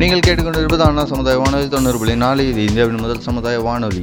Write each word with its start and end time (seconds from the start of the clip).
நீங்கள் 0.00 0.22
கேட்டுக்கொண்டிருப்பது 0.26 0.82
அண்ணா 0.86 1.02
சமுதாய 1.10 1.36
வானொலி 1.40 1.66
தொண்ணூறு 1.72 1.98
புள்ளி 2.00 2.14
நாலு. 2.22 2.42
இது 2.50 2.60
இந்தியாவின் 2.68 3.02
முதல் 3.02 3.20
சமுதாய 3.26 3.56
வானொலி. 3.66 4.02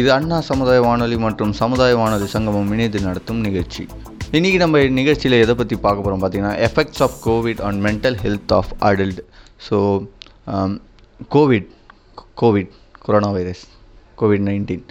இது 0.00 0.08
அண்ணா 0.16 0.36
சமுதாய 0.48 0.80
வானொலி 0.84 1.16
மற்றும் 1.24 1.52
சமுதாய 1.60 1.92
வானொலி 2.00 2.26
சங்கமம் 2.34 2.70
இணைந்து 2.74 3.00
நடத்தும் 3.06 3.40
நிகழ்ச்சி. 3.46 3.82
இன்றைக்கி 4.36 4.58
நம்ம 4.62 4.82
நிகழ்ச்சியில் 4.98 5.36
எதை 5.44 5.54
பற்றி 5.60 5.76
பார்க்க 5.86 6.04
போகிறோம் 6.04 6.22
பார்த்தீங்கன்னா 6.22 6.52
effects 6.66 7.02
of 7.06 7.16
covid 7.26 7.62
on 7.68 7.78
mental 7.86 8.18
health 8.24 8.52
of 8.58 8.70
adult 8.90 9.20
so 9.68 9.78
covid 11.36 11.68
covid 12.42 12.70
corona 13.06 13.30
virus 13.38 13.64
covid 14.22 14.46
nineteen 14.50 14.84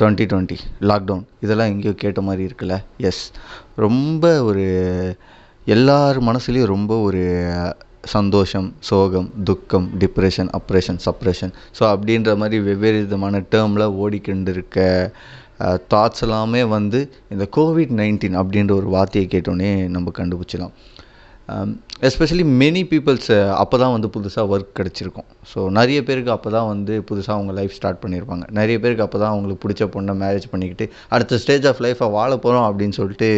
twenty 0.00 0.26
twenty 0.32 0.58
lockdown 0.90 1.24
இதெல்லாம் 1.46 1.72
எங்கேயோ 1.74 1.94
கேட்ட 2.04 2.22
மாதிரி 2.28 2.44
இருக்குல்ல? 2.48 2.76
எஸ் 3.10 3.22
ரொம்ப 3.84 4.34
ஒரு 4.50 4.66
எல்லார் 5.76 6.20
மனசுலேயும் 6.28 6.72
ரொம்ப 6.74 6.92
ஒரு 7.08 7.24
சந்தோஷம் 8.04 8.74
சோகம் 8.80 9.28
துக்கம் 9.44 9.88
டிப்ரெஷன் 9.98 10.50
அப்ரேஷன் 10.58 10.98
சப்ரேஷன் 11.04 11.52
ஸோ 11.78 11.82
அப்படின்ற 11.94 12.36
மாதிரி 12.36 12.62
வெவ்வேறு 12.62 12.98
விதமான 13.04 13.42
டேர்மில் 13.50 13.86
ஓடிக்கொண்டு 14.02 14.50
இருக்க 14.50 15.12
தாட்ஸ் 15.92 16.20
எல்லாமே 16.20 16.64
வந்து 16.64 17.00
இந்த 17.28 17.48
கோவிட் 17.56 17.92
நைன்டீன் 18.00 18.38
அப்படின்ற 18.40 18.70
ஒரு 18.70 18.88
வார்த்தையை 18.88 19.28
கேட்டோன்னே 19.28 19.88
நம்ம 19.88 20.10
கண்டுபிடிச்சிடலாம். 20.18 20.74
எஸ்பெஷலி 22.06 22.44
மெனி 22.60 22.80
பீப்புள்ஸ் 22.90 23.28
அப்போ 23.62 23.76
தான் 23.82 23.92
வந்து 23.94 24.08
புதுசாக 24.14 24.50
ஒர்க் 24.52 24.70
கிடச்சிருக்கும். 24.78 25.26
ஸோ 25.50 25.58
நிறைய 25.78 25.98
பேருக்கு 26.08 26.32
அப்போ 26.34 26.50
தான் 26.54 26.68
வந்து 26.70 26.94
புதுசாக 27.08 27.34
அவங்க 27.38 27.52
லைஃப் 27.58 27.74
ஸ்டார்ட் 27.78 28.00
பண்ணியிருப்பாங்க 28.04 28.44
நிறைய 28.58 28.76
பேருக்கு 28.82 29.04
அப்போ 29.06 29.18
தான் 29.22 29.32
அவங்களுக்கு 29.34 29.62
பிடிச்ச 29.64 29.86
பொண்ணை 29.94 30.14
மேரேஜ் 30.22 30.46
பண்ணிக்கிட்டு 30.52 30.86
அடுத்த 31.14 31.38
ஸ்டேஜ் 31.42 31.66
ஆஃப் 31.70 31.82
லைஃப்பை 31.86 32.08
வாழ 32.16 32.30
போகிறோம் 32.44 32.66
அப்படின்னு 32.68 32.96
சொல்லிட்டு 33.00 33.28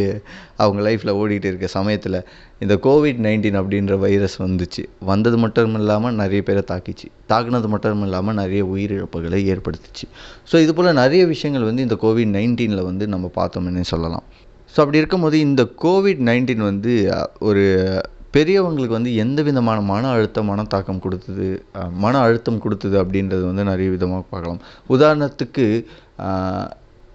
அவங்க 0.64 0.80
லைஃப்பில் 0.88 1.14
ஓடிட்டு 1.20 1.50
இருக்க 1.52 1.68
சமயத்தில் 1.78 2.18
இந்த 2.64 2.74
கோவிட் 2.86 3.20
நைன்டீன் 3.26 3.58
அப்படின்ற 3.60 3.94
வைரஸ் 4.06 4.36
வந்துச்சு. 4.44 4.84
வந்தது 5.10 5.38
மட்டும் 5.44 5.76
இல்லாமல் 5.80 6.16
நிறைய 6.22 6.42
பேரை 6.48 6.62
தாக்கிச்சு. 6.72 7.08
தாக்குனது 7.32 7.68
மட்டும் 7.74 8.06
இல்லாமல் 8.08 8.38
நிறைய 8.42 8.62
உயிரிழப்புகளை 8.74 9.40
ஏற்படுத்துச்சு. 9.54 10.06
ஸோ 10.52 10.56
இது 10.64 10.74
போல் 10.78 10.98
நிறைய 11.02 11.24
விஷயங்கள் 11.34 11.68
வந்து 11.70 11.86
இந்த 11.88 11.98
கோவிட் 12.04 12.34
நைன்டீனில் 12.38 12.88
வந்து 12.90 13.06
நம்ம 13.14 13.30
பார்த்தோம்னே 13.40 13.84
சொல்லலாம். 13.92 14.26
ஸோ 14.74 14.78
அப்படி 14.82 15.00
இருக்கும்போது 15.00 15.36
இந்த 15.48 15.62
கோவிட் 15.84 16.22
நைன்டீன் 16.28 16.68
வந்து 16.70 16.92
ஒரு 17.48 17.64
பெரியவங்களுக்கு 18.36 18.96
வந்து 18.98 19.12
எந்த 19.24 19.40
விதமான 19.48 19.80
மன 19.90 20.08
அழுத்தம் 20.14 20.48
மனத்தாக்கம் 20.50 21.02
கொடுத்தது 21.04 21.48
மன 22.04 22.14
அழுத்தம் 22.26 22.62
கொடுத்தது 22.64 22.96
அப்படின்றது 23.02 23.44
வந்து 23.50 23.64
நிறைய 23.68 23.88
விதமாக 23.92 24.24
பார்க்கலாம். 24.32 24.62
உதாரணத்துக்கு 24.94 25.66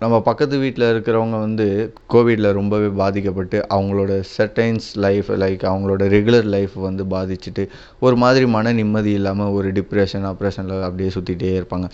நம்ம 0.04 0.18
பக்கத்து 0.28 0.58
வீட்டில் 0.62 0.86
இருக்கிறவங்க 0.92 1.38
வந்து 1.46 1.66
கோவிடில் 2.12 2.50
ரொம்பவே 2.60 2.90
பாதிக்கப்பட்டு 3.02 3.58
அவங்களோட 3.76 4.12
செட்டைன்ஸ் 4.36 4.88
லைஃப் 5.06 5.30
லைக் 5.42 5.64
அவங்களோட 5.72 6.06
ரெகுலர் 6.14 6.48
லைஃப் 6.54 6.76
வந்து 6.86 7.06
பாதிச்சுட்டு 7.16 7.64
ஒரு 8.06 8.18
மாதிரி 8.24 8.46
மன 8.56 8.74
நிம்மதி 8.80 9.14
இல்லாமல் 9.20 9.52
ஒரு 9.58 9.70
டிப்ரெஷன் 9.80 10.28
ஆப்ரேஷனில் 10.32 10.86
அப்படியே 10.88 11.10
சுற்றிட்டே 11.16 11.52
இருப்பாங்க. 11.60 11.90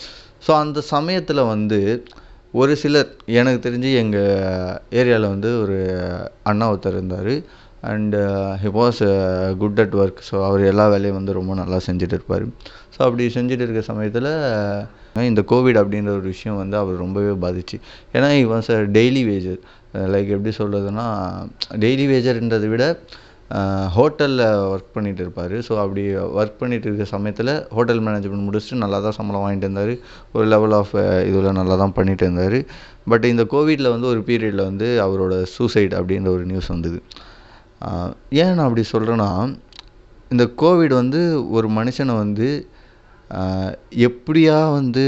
ஸோ 0.48 0.54
அந்த 0.64 0.84
சமயத்தில் 0.94 1.50
வந்து 1.54 1.80
ஒரு 2.62 2.74
சிலர் 2.82 3.10
எனக்கு 3.40 3.60
தெரிஞ்சு 3.66 3.90
எங்கள் 4.02 4.30
ஏரியாவில் 5.00 5.32
வந்து 5.34 5.50
ஒரு 5.64 5.78
அண்ணா 6.50 6.66
ஒருத்தர் 6.72 6.98
இருந்தார். 6.98 7.34
And 7.92 8.20
he 8.62 8.70
was 8.78 9.02
good 9.62 9.82
at 9.84 9.96
work 10.02 10.22
so 10.30 10.36
அவர் 10.48 10.62
எல்லா 10.72 10.86
வேலையும் 10.94 11.18
வந்து 11.20 11.36
ரொம்ப 11.40 11.54
நல்லா 11.62 11.78
செஞ்சுட்டு 11.88 12.16
இருப்பார். 12.18 12.46
ஸோ 12.96 13.00
அப்படி 13.08 13.24
செஞ்சுட்டு 13.38 13.66
இருக்க 13.66 13.82
சமயத்தில் 13.92 14.30
uh, 14.52 15.26
இந்த 15.32 15.42
கோவிட் 15.52 15.80
அப்படின்ற 15.82 16.12
ஒரு 16.20 16.28
விஷயம் 16.34 16.60
வந்து 16.62 16.78
அவர் 16.82 16.96
ரொம்பவே 17.06 17.34
பாதிச்சு. 17.46 17.78
ஏன்னா 18.16 18.30
he 18.38 18.46
was 18.54 18.70
a 18.78 18.80
daily 18.98 19.24
wager 19.32 19.60
like 20.14 20.32
எப்படி 20.36 20.54
சொல்கிறதுனா 20.62 21.06
டெய்லி 21.84 22.08
வேஜர்ன்றதை 22.14 22.70
விட 22.74 22.86
ஹோட்டலில் 23.96 24.44
ஒர்க் 24.74 24.94
பண்ணிகிட்டு 24.96 25.24
இருப்பார். 25.26 25.56
ஸோ 25.68 25.74
அப்படி 25.82 26.04
ஒர்க் 26.40 26.58
பண்ணிகிட்டு 26.62 26.88
இருக்க 26.90 27.06
சமயத்தில் 27.16 27.52
ஹோட்டல் 27.76 28.02
மேனேஜ்மெண்ட் 28.06 28.46
முடிச்சுட்டு 28.48 28.82
நல்லா 28.84 29.00
தான் 29.06 29.16
சம்பளம் 29.18 29.44
வாங்கிட்டு 29.44 29.68
இருந்தார். 29.68 29.94
ஒரு 30.36 30.46
லெவல் 30.54 30.76
ஆஃப் 30.80 30.94
இதில் 31.30 31.58
நல்லா 31.60 31.76
தான் 31.84 31.96
பண்ணிகிட்டு 31.98 32.26
இருந்தார். 32.28 32.58
பட் 33.12 33.26
இந்த 33.34 33.44
கோவிட்டில் 33.54 33.94
வந்து 33.96 34.08
ஒரு 34.14 34.22
பீரியடில் 34.30 34.68
வந்து 34.70 34.88
அவரோட 35.06 35.36
சூசைட் 35.56 35.96
அப்படின்ற 36.00 36.32
ஒரு 36.38 36.46
நியூஸ் 36.52 36.72
வந்தது. 36.76 37.00
ஏன் 38.44 38.54
நான் 38.56 38.68
அப்படி 38.68 38.86
சொல்கிறேன்னா 38.94 39.30
இந்த 40.34 40.46
கோவிட் 40.64 40.96
வந்து 41.02 41.20
ஒரு 41.58 41.68
மனுஷனை 41.80 42.16
வந்து 42.24 42.48
எப்படியா 44.08 44.58
வந்து 44.72 45.04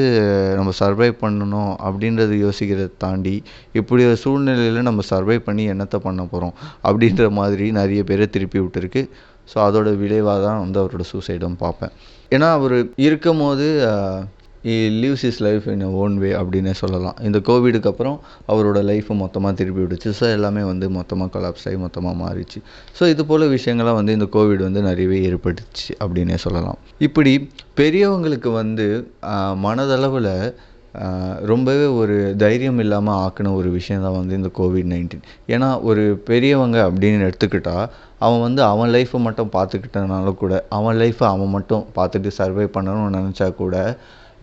நம்ம 0.56 0.72
சர்வைவ் 0.80 1.16
பண்ணணும் 1.22 1.72
அப்படின்றத 1.88 2.38
யோசிக்கிறத 2.46 2.90
தாண்டி 2.98 3.36
இப்படி 3.80 4.04
ஒரு 4.10 4.18
சூழ்நிலையில் 4.18 4.88
நம்ம 4.90 5.04
சர்வைவ் 5.10 5.48
பண்ணி 5.48 5.66
என்னத்தை 5.74 6.00
பண்ண 6.08 6.24
போகிறோம் 6.26 6.56
அப்படின்ற 6.84 7.30
மாதிரி 7.40 7.68
நிறைய 7.72 8.04
பேரை 8.04 8.28
திருப்பி 8.36 8.60
விட்டுருக்கு. 8.60 9.04
ஸோ 9.52 9.58
அதோட 9.68 9.90
விளைவாக 9.98 10.40
தான் 10.46 10.62
வந்து 10.64 10.80
அவரோட 10.82 11.04
சூசைடும் 11.12 11.62
பார்ப்பேன். 11.66 11.94
ஏன்னா 12.32 12.48
அவர் 12.52 12.78
இருக்கும் 13.08 13.44
போது 13.44 13.68
lives 15.02 15.26
his 15.30 15.40
life 15.48 15.66
in 15.74 15.84
own 16.04 16.16
way 16.24 16.30
அப்படின்னே 16.40 16.74
சொல்லலாம். 16.82 17.18
இந்த 17.28 17.40
கோவிடுக்கு 17.50 17.90
அப்புறம் 17.92 18.18
அவரோட 18.52 18.80
லைஃப்பை 18.92 19.16
மொத்தமாக 19.24 19.54
திருப்பி 19.60 19.82
விடுச்சு 19.84 20.12
ஸோ 20.20 20.26
எல்லாமே 20.38 20.64
வந்து 20.72 20.88
மொத்தமாக 21.00 21.32
கொலாப்ஸ் 21.36 21.68
ஆகி 21.70 21.80
மொத்தமாக 21.86 22.16
மாறிச்சு. 22.24 22.62
ஸோ 23.00 23.04
இது 23.14 23.26
போல் 23.32 23.46
விஷயங்கள்லாம் 23.58 24.00
வந்து 24.00 24.16
இந்த 24.20 24.30
கோவிட் 24.38 24.66
வந்து 24.68 24.84
நிறையவே 24.90 25.20
ஏற்பட்டுச்சு 25.30 25.92
அப்படின்னே 26.04 26.40
சொல்லலாம். 26.46 26.80
இப்படி 27.10 27.34
பெரியவங்களுக்கு 27.82 28.52
வந்து 28.62 28.88
மனதளவில் 29.68 30.34
ரொம்பவே 31.52 31.88
ஒரு 32.02 32.16
தைரியம் 32.42 32.80
இல்லாமல் 32.84 33.18
ஆக்கின 33.24 33.52
ஒரு 33.58 33.70
விஷயம் 33.76 34.06
தான் 34.06 34.16
வந்து 34.20 34.38
இந்த 34.40 34.50
கோவிட் 34.60 34.88
நைன்டீன் 34.94 35.26
ஏன்னா 35.54 35.68
ஒரு 35.90 36.04
பெரியவங்க 36.30 36.78
அப்படின்னு 36.88 37.26
எடுத்துக்கிட்டால் 37.28 37.84
அவன் 38.26 38.42
வந்து 38.46 38.62
அவன் 38.72 38.92
லைஃப்பை 38.96 39.20
மட்டும் 39.26 39.52
பார்த்துக்கிட்டனால 39.58 40.32
கூட 40.44 40.54
அவன் 40.78 40.98
லைஃப்பை 41.02 41.26
அவன் 41.34 41.54
மட்டும் 41.58 41.84
பார்த்துட்டு 41.98 42.32
சர்வை 42.40 42.66
பண்ணணும்னு 42.78 43.18
நினச்சா 43.20 43.48
கூட 43.62 43.76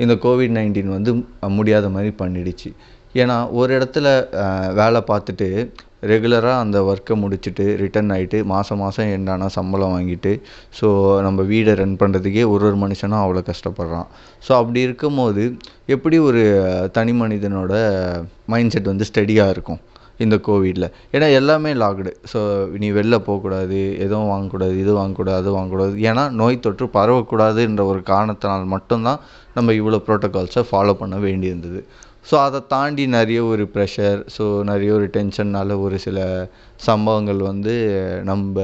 இந்த 0.03 0.15
கோவிட் 0.25 0.55
நைன்டீன் 0.59 0.95
வந்து 0.97 1.13
முடியாத 1.59 1.89
மாதிரி 1.95 2.13
பண்ணிடுச்சு. 2.23 2.71
ஏன்னா 3.23 3.37
ஒரு 3.59 3.71
இடத்துல 3.79 4.07
வேலை 4.81 5.01
பார்த்துட்டு 5.11 5.49
ரெகுலராக 6.11 6.63
அந்த 6.63 6.79
ஒர்க்கை 6.91 7.15
முடிச்சுட்டு 7.21 7.65
ரிட்டன் 7.83 8.11
ஆகிட்டு 8.15 8.39
மாதம் 8.53 8.81
மாதம் 8.83 9.13
என்னன்னா 9.17 9.47
சம்பளம் 9.57 9.93
வாங்கிட்டு 9.95 10.33
ஸோ 10.79 10.87
நம்ம 11.27 11.43
வீடை 11.51 11.75
ரன் 11.81 11.97
பண்ணுறதுக்கே 12.03 12.45
ஒரு 12.55 12.65
ஒரு 12.69 12.77
மனுஷனும் 12.83 13.23
அவ்வளோ 13.23 13.43
கஷ்டப்படுறான். 13.51 14.09
ஸோ 14.47 14.53
அப்படி 14.61 14.81
இருக்கும்போது 14.89 15.45
எப்படி 15.97 16.19
ஒரு 16.29 16.43
தனி 16.99 17.15
மனிதனோட 17.23 17.73
மைண்ட் 18.55 18.75
செட் 18.75 18.93
வந்து 18.93 19.09
ஸ்டடியாக 19.11 19.55
இருக்கும்? 19.57 19.81
இந்த 20.25 20.37
கோவிடில். 20.47 20.89
ஏன்னா 21.15 21.27
எல்லாமே 21.39 21.71
லாக்டு 21.83 22.11
ஸோ 22.33 22.41
நீ 22.83 22.89
வெளில 22.99 23.17
போகக்கூடாது 23.29 23.79
எதுவும் 24.05 24.31
வாங்கக்கூடாது 24.33 24.75
இது 24.83 24.93
வாங்கக்கூடாது 25.01 25.39
அது 25.43 25.53
வாங்கக்கூடாது. 25.57 25.95
ஏன்னா 26.09 26.25
நோய் 26.41 26.63
தொற்று 26.67 26.89
பரவக்கூடாதுன்ற 26.99 27.85
ஒரு 27.93 28.03
காரணத்தினால் 28.13 28.73
மட்டும்தான் 28.75 29.23
நம்ம 29.57 29.73
இவ்வளோ 29.81 30.01
ப்ரோட்டோகால்ஸை 30.09 30.65
ஃபாலோ 30.71 30.95
பண்ண 31.03 31.17
வேண்டியிருந்தது. 31.27 31.83
ஸோ 32.29 32.35
அதை 32.45 32.61
தாண்டி 32.75 33.05
நிறைய 33.17 33.41
ஒரு 33.45 33.65
ப்ரெஷர் 33.73 34.21
ஸோ 34.37 34.45
நிறைய 34.71 34.93
ஒரு 34.99 35.09
டென்ஷன்னால் 35.17 35.75
ஒரு 35.87 35.97
சில 36.05 36.19
சம்பவங்கள் 36.89 37.43
வந்து 37.51 37.75
நம்ம 38.31 38.63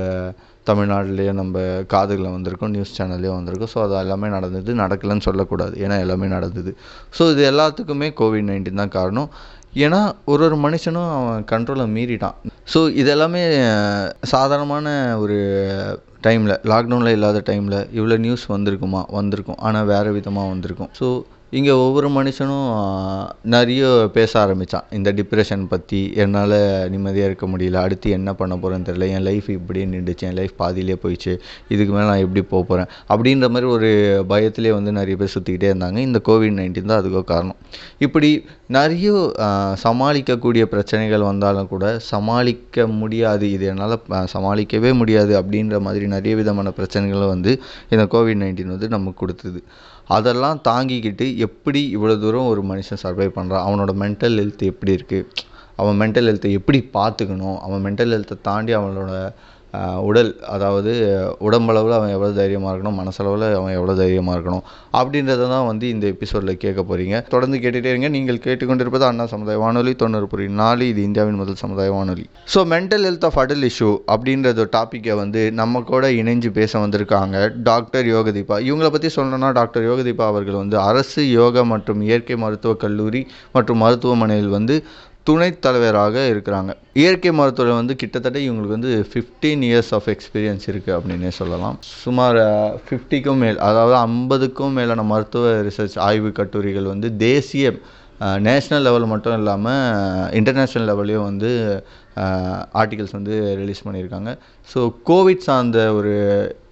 தமிழ்நாட்டிலேயே 0.68 1.32
நம்ம 1.40 1.60
காதுகளில் 1.92 2.34
வந்திருக்கோம் 2.34 2.72
நியூஸ் 2.74 2.96
சேனல்லையும் 2.96 3.36
வந்திருக்கோம். 3.38 3.70
ஸோ 3.74 3.78
அது 3.84 3.94
எல்லாமே 4.02 4.28
நடந்தது 4.34 4.70
நடக்கலைன்னு 4.80 5.26
சொல்லக்கூடாது. 5.28 5.74
ஏன்னா 5.84 5.96
எல்லாமே 6.04 6.26
நடந்தது. 6.36 6.72
ஸோ 7.18 7.22
இது 7.32 7.42
எல்லாத்துக்குமே 7.52 8.08
கோவிட் 8.20 8.48
நைன்டீன் 8.50 8.82
தான் 8.82 8.94
காரணம். 8.98 9.30
ஏன்னா 9.74 10.12
ஒரு 10.24 10.44
ஒரு 10.44 10.56
மனுஷனும் 10.56 11.10
அவன் 11.10 11.44
கண்ட்ரோலை 11.44 11.84
மீறிட்டான். 11.96 12.34
ஸோ 12.74 12.80
இதெல்லாமே 13.02 13.42
சாதாரணமான 14.20 15.18
ஒரு 15.18 15.38
டைமில் 16.22 16.54
லாக்டவுனில் 16.64 17.08
இல்லாத 17.08 17.42
டைமில் 17.46 17.78
இவ்வளோ 17.94 18.18
நியூஸ் 18.18 18.52
வந்திருக்குமா? 18.52 19.04
வந்திருக்கும். 19.08 19.56
ஆனால் 19.56 19.84
வேறு 19.84 20.12
விதமாக 20.12 20.48
வந்திருக்கும். 20.48 20.90
ஸோ 21.00 21.22
இங்கே 21.58 21.72
ஒவ்வொரு 21.84 22.08
மனுஷனும் 22.16 22.66
நிறைய 23.54 23.84
பேச 24.16 24.32
ஆரம்பித்தான் 24.40 24.84
இந்த 24.98 25.08
டிப்ரெஷன் 25.18 25.64
பற்றி 25.72 26.00
என்னால் 26.22 26.54
நிம்மதியாக 26.92 27.28
இருக்க 27.30 27.46
முடியல 27.52 27.80
அடுத்து 27.86 28.10
என்ன 28.18 28.34
பண்ண 28.40 28.56
போகிறேன்னு 28.56 28.86
தெரில 28.88 29.08
என் 29.14 29.26
லைஃப் 29.28 29.48
இப்படியே 29.56 29.86
நின்றுச்சு 29.94 30.26
என் 30.28 30.38
லைஃப் 30.40 30.54
பாதியிலே 30.62 30.96
போயிடுச்சு 31.04 31.34
இதுக்கு 31.74 31.92
மேலே 31.94 32.06
நான் 32.10 32.22
எப்படி 32.26 32.44
போக 32.52 32.62
போகிறேன் 32.70 32.88
அப்படின்ற 33.14 33.48
மாதிரி 33.54 33.70
ஒரு 33.76 33.90
பயத்திலே 34.34 34.72
வந்து 34.78 34.92
நிறைய 35.00 35.16
பேர் 35.22 35.34
சுற்றிக்கிட்டே 35.34 35.70
இருந்தாங்க. 35.72 35.98
இந்த 36.08 36.20
கோவிட் 36.28 36.56
நைன்டீன் 36.60 36.90
தான் 36.92 37.00
அதுக்கு 37.02 37.24
காரணம். 37.34 37.58
இப்படி 38.06 38.30
நிறைய 38.78 39.10
சமாளிக்கக்கூடிய 39.84 40.62
பிரச்சனைகள் 40.74 41.28
வந்தாலும் 41.30 41.70
கூட 41.74 41.84
சமாளிக்க 42.12 42.86
முடியாது 43.02 43.46
இது 43.56 43.66
என்னால் 43.74 44.00
சமாளிக்கவே 44.36 44.92
முடியாது 45.02 45.32
அப்படின்ற 45.42 45.78
மாதிரி 45.88 46.06
நிறைய 46.16 46.34
விதமான 46.42 46.72
பிரச்சனைகளை 46.80 47.28
வந்து 47.34 47.52
இந்த 47.94 48.04
கோவிட் 48.16 48.42
நைன்டீன் 48.44 48.74
வந்து 48.76 48.94
நமக்கு 48.96 49.20
கொடுத்தது. 49.24 49.60
அதெல்லாம் 50.10 50.60
தாங்கிக்கிட்டு 50.68 51.26
எப்படி 51.38 51.96
இவ்வளோ 51.96 52.16
தூரம் 52.18 52.46
ஒரு 52.46 52.62
மனுஷன் 52.62 53.02
சர்வை 53.02 53.28
பண்ணுறான் 53.36 53.66
அவனோட 53.68 53.92
மென்டல் 54.02 54.38
ஹெல்த் 54.40 54.64
எப்படி 54.72 54.92
இருக்குது 54.94 55.28
அவன் 55.76 55.98
மென்டல் 56.00 56.28
ஹெல்த்தை 56.30 56.50
எப்படி 56.52 56.78
பார்த்துக்கணும்? 56.94 57.58
அவன் 57.58 57.82
மென்டல் 57.84 58.14
ஹெல்த்தை 58.14 58.36
தாண்டி 58.42 58.72
அவனோட 58.74 59.12
உடல் 60.08 60.30
அதாவது 60.54 60.92
உடம்பளவில் 61.46 61.96
அவன் 61.98 62.12
எவ்வளோ 62.14 62.30
தைரியமாக 62.38 62.70
இருக்கணும் 62.72 62.98
மனசளவில் 63.00 63.46
அவன் 63.58 63.74
எவ்வளோ 63.78 63.94
தைரியமாக 64.00 64.36
இருக்கணும் 64.36 64.64
அப்படின்றத 64.98 65.48
தான் 65.54 65.66
வந்து 65.70 65.86
இந்த 65.94 66.04
எபிசோடில் 66.14 66.60
கேட்க 66.64 66.80
போகிறீங்க 66.82 67.16
தொடர்ந்து 67.34 67.58
கேட்டுகிட்டே 67.62 67.92
இருங்க. 67.92 68.08
நீங்கள் 68.16 68.40
கேட்டுக்கொண்டிருப்பது 68.46 69.06
அண்ணா 69.08 69.26
சமுதாய 69.34 69.58
வானொலி 69.64 69.92
தொண்ணூறு 70.02 70.28
புள்ளி 70.32 70.46
நாலு. 70.62 70.88
இது 70.92 71.00
இந்தியாவின் 71.08 71.40
முதல் 71.42 71.60
சமுதாய 71.62 71.92
வானொலி. 71.96 72.24
So 72.54 72.62
mental 72.74 73.06
health 73.08 73.26
of 73.28 73.38
adult 73.42 73.66
issue 73.70 73.90
அப்படின்றத 74.14 74.66
டாப்பிக்கை 74.76 75.16
வந்து 75.22 75.42
நம்ம 75.60 75.82
கூட 75.92 76.10
இணைஞ்சு 76.20 76.50
பேச 76.58 76.72
வந்திருக்காங்க 76.84 77.36
டாக்டர் 77.70 78.08
யோகதீபா. 78.14 78.58
இவங்களை 78.68 78.90
பற்றி 78.96 79.10
சொல்லணும்னா 79.18 79.52
டாக்டர் 79.60 79.86
யோகதீபா 79.90 80.26
அவர்கள் 80.32 80.60
வந்து 80.62 80.78
அரசு 80.88 81.22
யோகா 81.40 81.64
மற்றும் 81.74 82.02
இயற்கை 82.08 82.38
மருத்துவக் 82.44 82.82
கல்லூரி 82.84 83.22
மற்றும் 83.56 83.82
மருத்துவமனையில் 83.84 84.52
வந்து 84.58 84.76
துணைத் 85.30 85.62
தலைவராக 85.66 86.22
இருக்கிறாங்க. 86.32 86.70
இயற்கை 87.00 87.30
மருத்துவம் 87.38 87.80
வந்து 87.80 87.94
கிட்டத்தட்ட 88.02 88.38
இவங்களுக்கு 88.44 88.76
வந்து 88.76 88.92
ஃபிஃப்டீன் 89.10 89.62
இயர்ஸ் 89.68 89.92
ஆஃப் 89.96 90.08
எக்ஸ்பீரியன்ஸ் 90.14 90.64
இருக்குது 90.70 90.94
அப்படின்னே 90.96 91.30
சொல்லலாம். 91.38 91.76
சுமார் 92.04 92.38
ஃபிஃப்டிக்கும் 92.86 93.40
மேல் 93.44 93.58
அதாவது 93.68 93.96
ஐம்பதுக்கும் 94.06 94.76
மேலான 94.78 95.04
மருத்துவ 95.12 95.52
ரிசர்ச் 95.68 95.96
ஆய்வு 96.08 96.30
கட்டுரைகள் 96.38 96.88
வந்து 96.92 97.10
தேசிய 97.26 97.72
நேஷ்னல் 98.48 98.84
லெவல் 98.86 99.06
மட்டும் 99.12 99.36
இல்லாமல் 99.40 100.24
இன்டர்நேஷ்னல் 100.38 100.88
லெவல்லையும் 100.90 101.28
வந்து 101.28 101.50
ஆர்டிகல்ஸ் 102.80 103.14
வந்து 103.18 103.36
ரிலீஸ் 103.60 103.84
பண்ணியிருக்காங்க. 103.86 104.32
ஸோ 104.72 104.80
கோவிட் 105.10 105.46
சார்ந்த 105.46 105.78
ஒரு 105.98 106.12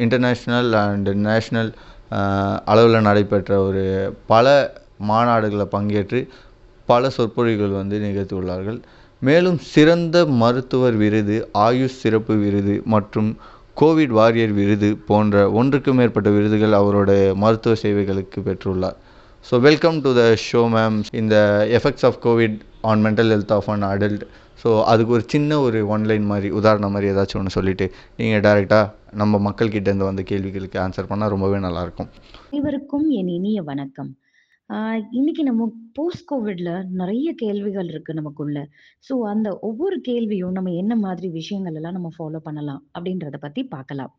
இன்டர்நேஷ்னல் 0.06 0.70
அண்ட் 0.82 1.08
நேஷ்னல் 1.28 1.70
அளவில் 2.72 3.06
நடைபெற்ற 3.10 3.54
ஒரு 3.68 3.84
பல 4.34 4.58
மாநாடுகளை 5.10 5.68
பங்கேற்று 5.76 6.20
பல 6.90 7.10
சொற்பொழிவுகள் 7.16 7.78
வந்து 7.80 7.96
நிகழ்த்தியுள்ளார்கள். 8.06 8.78
மேலும் 9.22 9.58
சிறந்த 9.72 10.16
மருத்துவர் 10.42 10.96
விருது 11.02 11.36
ஆயுஷ் 11.66 12.00
சிறப்பு 12.02 12.34
விருது 12.42 12.74
மற்றும் 12.94 13.30
கோவிட் 13.80 14.14
வாரியர் 14.18 14.54
விருது 14.58 14.88
போன்ற 15.08 15.44
ஒன்றுக்கும் 15.58 15.98
மேற்பட்ட 16.00 16.28
விருதுகள் 16.36 16.74
அவரோட 16.80 17.10
மருத்துவ 17.42 17.74
சேவைகளுக்கு 17.82 18.40
பெற்றுள்ளார். 18.48 18.96
So 19.44 19.56
welcome 19.66 19.98
to 20.04 20.10
the 20.18 20.22
show 20.46 20.62
ma'am 20.74 20.96
இந்த 21.20 21.34
effects 21.78 22.06
of 22.08 22.18
covid 22.24 22.56
on 22.90 23.02
mental 23.06 23.30
health 23.34 23.54
of 23.56 23.68
an 23.74 23.86
adult 23.90 24.24
so 24.62 24.70
அதுக்கு 24.92 25.14
ஒரு 25.16 25.24
சின்ன 25.34 25.58
ஒரு 25.66 25.80
ஒன்லைன் 25.94 26.24
மாதிரி 26.32 26.48
உதாரணம் 26.60 26.92
மாதிரி 26.94 27.10
ஏதாச்சும் 27.12 27.40
ஒன்று 27.40 27.56
சொல்லிவிட்டு 27.56 27.86
நீங்கள் 28.20 28.44
டேரெக்டாக 28.46 28.86
நம்ம 29.20 29.40
மக்கள்கிட்ட 29.46 29.88
இருந்து 29.90 30.08
வந்த 30.10 30.22
கேள்விகளுக்கு 30.30 30.78
ஆன்சர் 30.84 31.10
பண்ணால் 31.10 31.32
ரொம்பவே 31.34 31.60
நல்லாயிருக்கும் 31.66 32.10
இவருக்கும் 32.58 33.06
என் 33.18 33.30
இனிய 33.36 33.60
வணக்கம். 33.70 34.10
ஆஹ் 34.72 35.02
இன்னைக்கு 35.10 35.42
நம்ம 35.42 35.72
போஸ்ட் 35.94 36.24
கோவிட்ல 36.30 36.84
நிறைய 36.90 37.32
கேள்விகள் 37.36 37.88
இருக்கு 37.88 38.14
நமக்குள்ள. 38.14 38.66
சோ 39.08 39.14
அந்த 39.22 39.58
ஒவ்வொரு 39.60 40.00
கேள்வியும் 40.00 40.52
நம்ம 40.52 40.70
என்ன 40.70 40.96
மாதிரி 40.96 41.28
விஷயங்கள் 41.28 41.74
எல்லாம் 41.74 41.92
நம்ம 41.92 42.08
ஃபாலோ 42.18 42.36
பண்ணலாம் 42.36 42.82
அப்படின்றத 42.98 43.36
பத்தி 43.40 43.62
பார்க்கலாம். 43.64 44.12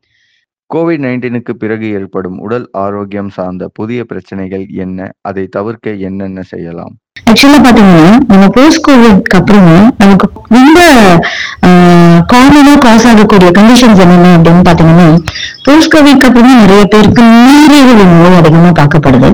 கோவிட் 0.73 1.03
நைன்டீனுக்கு 1.05 1.53
பிறகு 1.53 1.91
ஏற்படும் 1.91 2.39
உடல் 2.39 2.69
ஆரோக்கியம் 2.71 3.29
சார்ந்த 3.29 3.67
புதிய 3.73 4.03
பிரச்சனைகள் 4.03 4.65
என்ன? 4.67 5.09
அதை 5.21 5.47
தவிர்க்க 5.47 5.93
என்னென்ன 5.93 6.41
செய்யலாம்? 6.41 6.95
ஆக்சுவலா 7.29 7.59
பாத்தீங்கன்னா 7.63 8.17
நம்ம 8.27 8.47
போஸ்ட் 8.49 8.89
கோவிட்க்கு 8.89 9.37
அப்புறமா 9.37 9.91
நமக்கு 9.97 10.27
ரொம்ப 10.49 10.79
காமனா 12.27 12.77
காஸ் 12.77 13.07
ஆகக்கூடிய 13.07 13.51
கண்டிஷன்ஸ் 13.51 13.99
என்னென்ன 13.99 14.37
அப்படின்னு 14.37 14.69
பாத்தீங்கன்னா 14.69 15.07
போஸ்ட் 15.63 15.95
அப்புறமா 15.95 16.53
நிறைய 16.53 16.85
பேருக்கு 16.85 17.23
நீரிழிவு 17.23 18.05
நோய் 18.05 18.35
அதிகமா 18.35 18.69
பார்க்கப்படுது. 18.69 19.29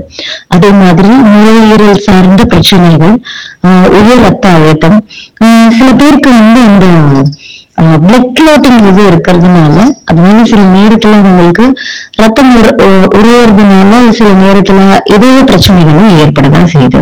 அதே 0.46 0.70
மாதிரி 0.70 1.08
நுரையீரல் 1.08 1.98
சார்ந்த 1.98 2.44
பிரச்சனைகள் 2.44 3.20
ஆஹ் 3.66 3.88
உயர் 3.88 4.20
ரத்த 4.20 4.48
அழுத்தம் 4.48 4.98
சில 5.78 5.92
பேருக்கு 5.92 6.30
வந்து 6.30 6.60
இந்த 6.64 6.86
பிளட் 8.06 8.32
கிளாட்டிங் 8.36 8.88
இது 8.88 9.02
இருக்கிறதுனால 9.10 9.76
அது 10.04 10.22
வந்து 10.22 10.46
சில 10.46 10.60
நேரத்துல 10.76 11.12
உங்களுக்கு 11.22 11.64
ரத்தம் 12.14 12.56
உருவறதுனால 13.16 14.08
சில 14.10 14.28
நேரத்துல 14.44 14.78
இதய 15.04 15.44
பிரச்சனைகளும் 15.44 16.16
ஏற்படதான் 16.24 16.72
செய்யுது. 16.72 17.00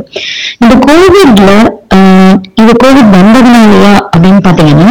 இந்த 0.58 0.74
கோவிட்ல 0.86 1.50
இது 2.54 2.72
கோவிட் 2.82 3.12
வந்ததுனாலயா 3.14 3.92
அப்படின்னு 4.06 4.40
பாத்தீங்கன்னா 4.44 4.88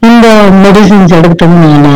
இந்த 0.00 0.26
மெடிசின்ஸ் 0.62 1.14
எடுத்ததுனால 1.18 1.86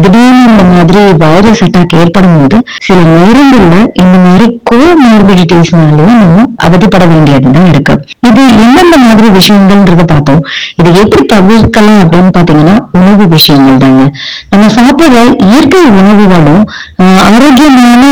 திடீர்னு 0.00 0.44
இந்த 0.50 0.64
மாதிரி 0.70 1.02
வைரஸ் 1.16 1.64
அட்டாக் 1.64 1.96
ஏற்படும் 2.00 2.36
போது 2.36 2.56
சில 2.82 2.98
நேரங்கள்ல 3.10 3.74
இந்த 4.02 4.16
மாதிரி 4.18 4.46
கோ 4.62 4.76
கோமார்பிடிட்டிஸ்னாலயும் 4.80 6.20
நம்ம 6.20 6.44
அவதிப்பட 6.58 7.04
வேண்டியதுதான் 7.06 7.66
இருக்கு. 7.66 7.94
இது 8.28 8.42
எந்தெந்த 8.64 8.96
மாதிரி 8.98 9.28
விஷயங்கள்ன்றத 9.28 10.04
பார்த்தோம். 10.04 10.42
இது 10.76 10.88
எப்படி 10.94 11.22
தவிர்க்கலாம் 11.26 12.00
அப்படின்னு 12.02 12.30
பாத்தீங்கன்னா 12.36 12.76
உணவு 12.92 13.24
விஷயங்கள் 13.28 13.78
தாங்க 13.78 14.04
நம்ம 14.50 14.68
சாப்பிடுற 14.76 15.18
இயற்கை 15.46 15.82
உணவுகளும் 15.92 16.62
ஆஹ் 17.02 17.22
ஆரோக்கியமான 17.28 18.02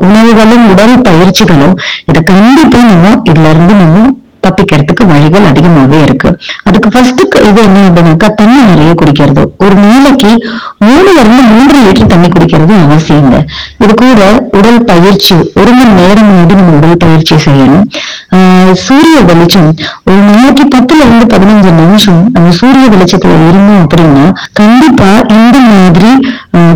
உணவுகளும் 0.00 0.66
உடல் 0.70 0.96
பயிற்சிகளும் 1.00 1.76
இதை 2.06 2.22
கண்டிப்பா 2.22 2.80
நம்ம 2.84 3.12
இதுல 3.24 3.50
இருந்து 3.50 3.74
நம்ம 3.74 4.06
தப்பிக்கிறதுக்கு 4.48 5.06
வழிகள் 5.06 5.46
அதிகமாவே 5.52 6.02
இருக்கு. 6.02 6.38
அதுக்கு 6.62 6.88
ஃபர்ஸ்ட் 6.88 7.26
இது 7.42 7.62
என்ன 7.62 7.88
அப்படின்னாக்கா 7.88 8.34
தண்ணி 8.34 8.62
நிறைய 8.62 8.94
குடிக்கிறது. 9.02 9.44
ஒரு 9.58 9.74
நாளைக்கு 9.74 10.30
மூணுல 10.84 11.20
இருந்து 11.20 11.42
மூன்று 11.42 11.78
லிட்டர் 11.82 12.06
தண்ணி 12.06 12.28
குடிக்கிறது 12.28 12.74
அவசியங்க. 12.84 13.46
இது 13.78 13.94
கூட 13.94 14.48
உடல் 14.52 14.84
பயிற்சி 14.84 15.36
ஒரு 15.54 15.72
மணி 15.72 15.90
நேரம் 15.90 16.46
நம்ம 16.46 16.76
உடல் 16.76 16.96
பயிற்சி 16.96 17.34
செய்யணும். 17.34 17.84
ஆஹ் 18.34 18.72
சூரிய 18.72 19.20
வெளிச்சம் 19.20 19.74
ஒரு 20.06 20.16
நாளைக்கு 20.16 20.64
பத்துல 20.64 21.00
இருந்து 21.06 21.36
பதினஞ்சு 21.36 21.72
நிமிஷம் 21.72 22.30
நம்ம 22.32 22.50
சூரிய 22.50 22.88
வெளிச்சத்துல 22.88 23.48
இருந்தோம் 23.48 23.86
அப்படின்னா 23.86 24.34
கண்டிப்பா 24.52 25.06
இந்த 25.28 25.58
மாதிரி 25.58 26.30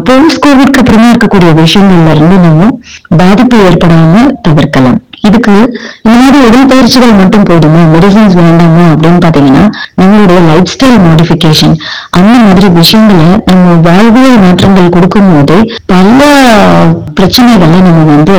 போஸ்ட் 0.04 0.44
கோவிட்க்கு 0.46 0.80
அப்புறமா 0.82 1.10
இருக்கக்கூடிய 1.10 1.52
விஷயங்கள்ல 1.64 2.14
இருந்து 2.14 2.36
நம்ம 2.36 2.78
பாதிப்பு 3.16 3.56
ஏற்படாம 3.56 4.30
தவிர்க்கலாம். 4.42 5.00
இதுக்கு 5.22 5.54
இந்த 6.02 6.18
மாதிரி 6.18 6.38
உடற்பயிற்சிகள் 6.46 7.12
மட்டும் 7.12 7.42
போதுமா? 7.42 7.82
மெடிசன்ஸ் 7.94 8.34
வேண்டாமா? 8.34 8.84
அப்படின்னு 8.92 9.20
பாத்தீங்கன்னா 9.24 9.64
நம்மளுடைய 10.00 10.40
லைஃப் 10.46 10.70
ஸ்டைல் 10.74 10.98
மாடிஃபிகேஷன் 11.06 11.74
அந்த 12.10 12.38
மாதிரி 12.38 12.68
விஷயங்களை 12.68 13.42
நம்ம 13.44 13.74
வாழ்வியல் 13.88 14.38
மாற்றங்கள் 14.38 14.88
கொடுக்கும் 14.88 15.30
போது 15.32 15.56
பல 15.86 16.20
பிரச்சனைகளை 17.20 17.80
நம்ம 17.88 18.02
வந்து 18.14 18.36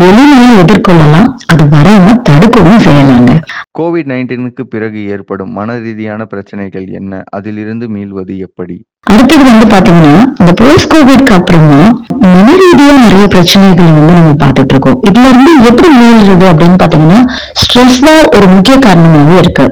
எளிமையை 0.00 0.52
எதிர்கொள்ளலாம். 0.62 1.28
அது 1.46 1.64
வராம 1.64 2.14
தடுக்கவும் 2.28 2.84
செய்யலாங்க. 2.86 3.32
கோவிட் 3.78 4.10
நைன்டீனுக்கு 4.12 4.62
பிறகு 4.62 5.06
ஏற்படும் 5.06 5.52
மன 5.52 5.78
ரீதியான 5.78 6.24
பிரச்சனைகள் 6.24 6.86
என்ன? 6.86 7.22
அதிலிருந்து 7.30 7.86
மீள்வது 7.88 8.36
எப்படி? 8.36 8.76
அடுத்தது 9.06 9.44
வந்து 9.46 9.66
பாத்தீங்கன்னா 9.66 10.10
இந்த 10.40 10.52
போஸ்ட் 10.58 10.90
கோவிட்க்கு 10.92 11.32
அப்புறமா 11.36 11.78
மன 12.24 12.48
ரீதியா 12.60 12.94
நிறைய 12.96 13.26
பிரச்சனைகள் 13.34 13.86
வந்து 13.94 14.16
நம்ம 14.16 14.32
பார்த்துட்டு 14.42 14.72
இருக்கோம். 14.74 14.98
இதுல 15.08 15.28
இருந்து 15.30 15.52
எப்படி 15.68 15.88
மீள்றது 15.98 16.44
அப்படின்னு 16.50 16.76
பாத்தீங்கன்னா 16.82 17.20
ஸ்ட்ரெஸ் 17.60 18.00
தான் 18.06 18.20
ஒரு 18.36 18.46
முக்கிய 18.52 18.76
காரணமாவே 18.86 19.36
இருக்கு. 19.42 19.64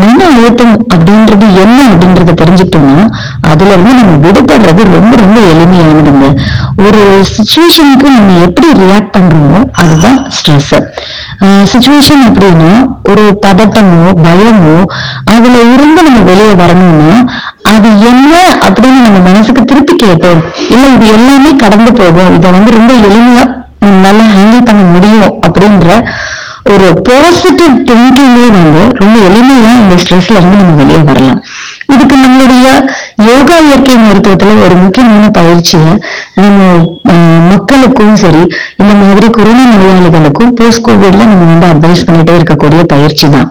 மன 0.00 0.18
அழுத்தம் 0.34 0.74
அப்படின்றது 0.92 1.46
என்ன 1.62 1.78
அப்படின்றத 1.88 2.34
தெரிஞ்சுட்டோம்னா 2.42 3.06
அதுல 3.50 3.72
இருந்து 3.74 3.94
நம்ம 4.00 4.14
விடுபடுறது 4.26 4.84
ரொம்ப 4.96 5.12
ரொம்ப 5.22 5.38
எளிமையானதுங்க. 5.52 6.28
ஒரு 6.86 7.00
சுச்சுவேஷனுக்கு 7.34 8.08
நம்ம 8.18 8.38
எப்படி 8.46 8.68
ரியாக்ட் 8.82 9.14
பண்றோமோ 9.16 9.60
அதுதான் 9.82 10.20
ஸ்ட்ரெஸ் 10.38 10.72
சுச்சுவேஷன் 11.72 12.24
அப்படின்னா 12.28 12.70
ஒரு 13.10 13.24
பதட்டமோ 13.44 14.04
பயமோ 14.24 14.76
அதுல 15.34 15.56
இருந்து 15.74 16.00
நம்ம 16.08 16.20
வெளியே 16.30 16.54
வரணும்னா 16.62 17.18
அது 17.70 17.88
என்ன 18.10 18.32
அப்படின்னு 18.66 19.00
நம்ம 19.06 19.18
மனசுக்கு 19.28 19.62
திருப்பி 19.64 19.94
கேட்போம் 19.94 20.42
இல்ல 20.74 20.84
இது 20.86 21.06
எல்லாமே 21.16 21.50
கடந்து 21.56 21.92
போகும். 21.92 22.34
இதை 22.36 22.50
வந்து 22.50 22.70
ரொம்ப 22.70 22.92
எளிமையா 23.06 23.44
நம்மளால 23.84 24.20
ஹேண்டில் 24.34 24.66
பண்ண 24.68 24.82
முடியும் 24.94 25.34
அப்படின்ற 25.46 25.88
ஒரு 26.72 26.86
பாசிட்டிவ் 27.08 27.74
திங்கிங்கே 27.88 28.46
வந்து 28.54 28.84
ரொம்ப 29.00 29.16
எளிமையா 29.28 29.72
இந்த 29.82 29.96
ஸ்ட்ரெஸ்ல 30.02 30.38
இருந்து 30.38 30.60
நம்ம 30.60 30.76
வெளியே 30.82 31.02
வரலாம். 31.10 31.40
இதுக்கு 31.94 32.16
நம்மளுடைய 32.16 32.68
யோகா 33.24 33.56
இயற்கை 33.66 33.94
மருத்துவத்துல 33.98 34.54
ஒரு 34.64 34.74
முக்கியமான 34.82 35.26
பயிற்சியை 35.36 35.92
நம்ம 36.42 36.60
மக்களுக்கும் 37.50 38.16
சரி 38.22 38.42
இந்த 38.80 38.92
மாதிரி 39.00 39.28
கொரோனா 39.36 39.64
நோயாளிகளுக்கும் 39.72 40.52
போஸ்ட் 40.58 40.84
கோவிட்ல 40.86 41.28
நம்ம 41.30 41.46
வந்து 41.50 41.66
அட்வைஸ் 41.72 42.04
பண்ணிட்டே 42.08 42.32
இருக்கக்கூடிய 42.38 42.80
பயிற்சி 42.92 43.26
தான். 43.34 43.48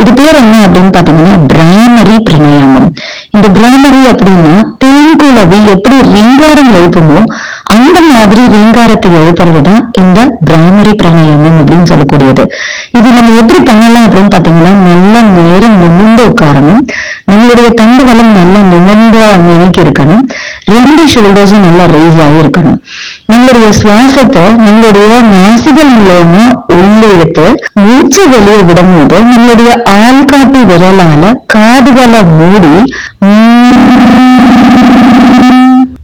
இது 0.00 0.10
பேர் 0.18 0.38
என்ன 0.42 0.54
அப்படின்னு 0.66 0.90
பாத்தீங்கன்னா 0.96 1.34
பிராமரி 1.52 2.16
பிரணயாமம். 2.28 2.88
இந்த 3.34 3.46
பிராமரி 3.56 4.00
அப்படின்னா 4.12 4.54
தேன்குலவி 4.84 5.60
எப்படி 5.74 5.96
ரீங்காரம் 6.14 6.72
எழுப்புமோ 6.78 7.18
அந்த 7.74 7.98
மாதிரி 8.10 8.42
ரீங்காரத்தை 8.54 9.10
எழுப்புறது 9.20 9.62
தான் 9.68 9.82
இந்த 10.02 10.20
பிராமரி 10.48 10.92
பிராணாயாமம் 11.00 11.58
அப்படின்னு 11.60 11.90
சொல்லக்கூடியது. 11.92 12.44
இது 12.98 13.08
நம்ம 13.18 13.34
எப்படி 13.40 13.60
பண்ணலாம் 13.70 14.06
அப்படின்னு 14.06 14.32
பாத்தீங்கன்னா 14.36 14.72
நல்ல 14.88 15.14
நேரம் 15.36 15.78
நிமிர்ந்து 15.82 16.24
உட்காரணும். 16.30 16.82
நம்மளுடைய 17.30 17.68
தண்டு 17.80 18.02
வளம் 18.08 18.32
நல்லா 18.38 18.60
நிமிர்ந்த 18.72 19.18
நினைக்கி 19.46 19.80
இருக்கணும். 19.80 20.22
ரெண்டு 20.74 21.02
ஷோல்டர்ஸும் 21.12 21.64
நல்லா 21.66 21.84
ரைஸ் 21.94 22.20
ஆகி 22.24 22.38
இருக்கணும். 22.44 22.78
நம்மளுடைய 23.30 23.68
சுவாசத்தை 23.80 24.44
நம்மளுடைய 24.66 25.10
நாசிகள் 25.34 25.92
மூலயமா 25.96 26.44
உள்ளிழுத்து 26.78 27.46
மூச்சு 27.84 28.22
வெளியே 28.28 28.60
விடும்போது 28.68 29.18
நம்மளுடைய 29.32 29.70
ஆள்காட்டி 29.98 30.62
விரலால 30.70 31.34
காதுகளை 31.46 32.22
மூடி 32.38 32.74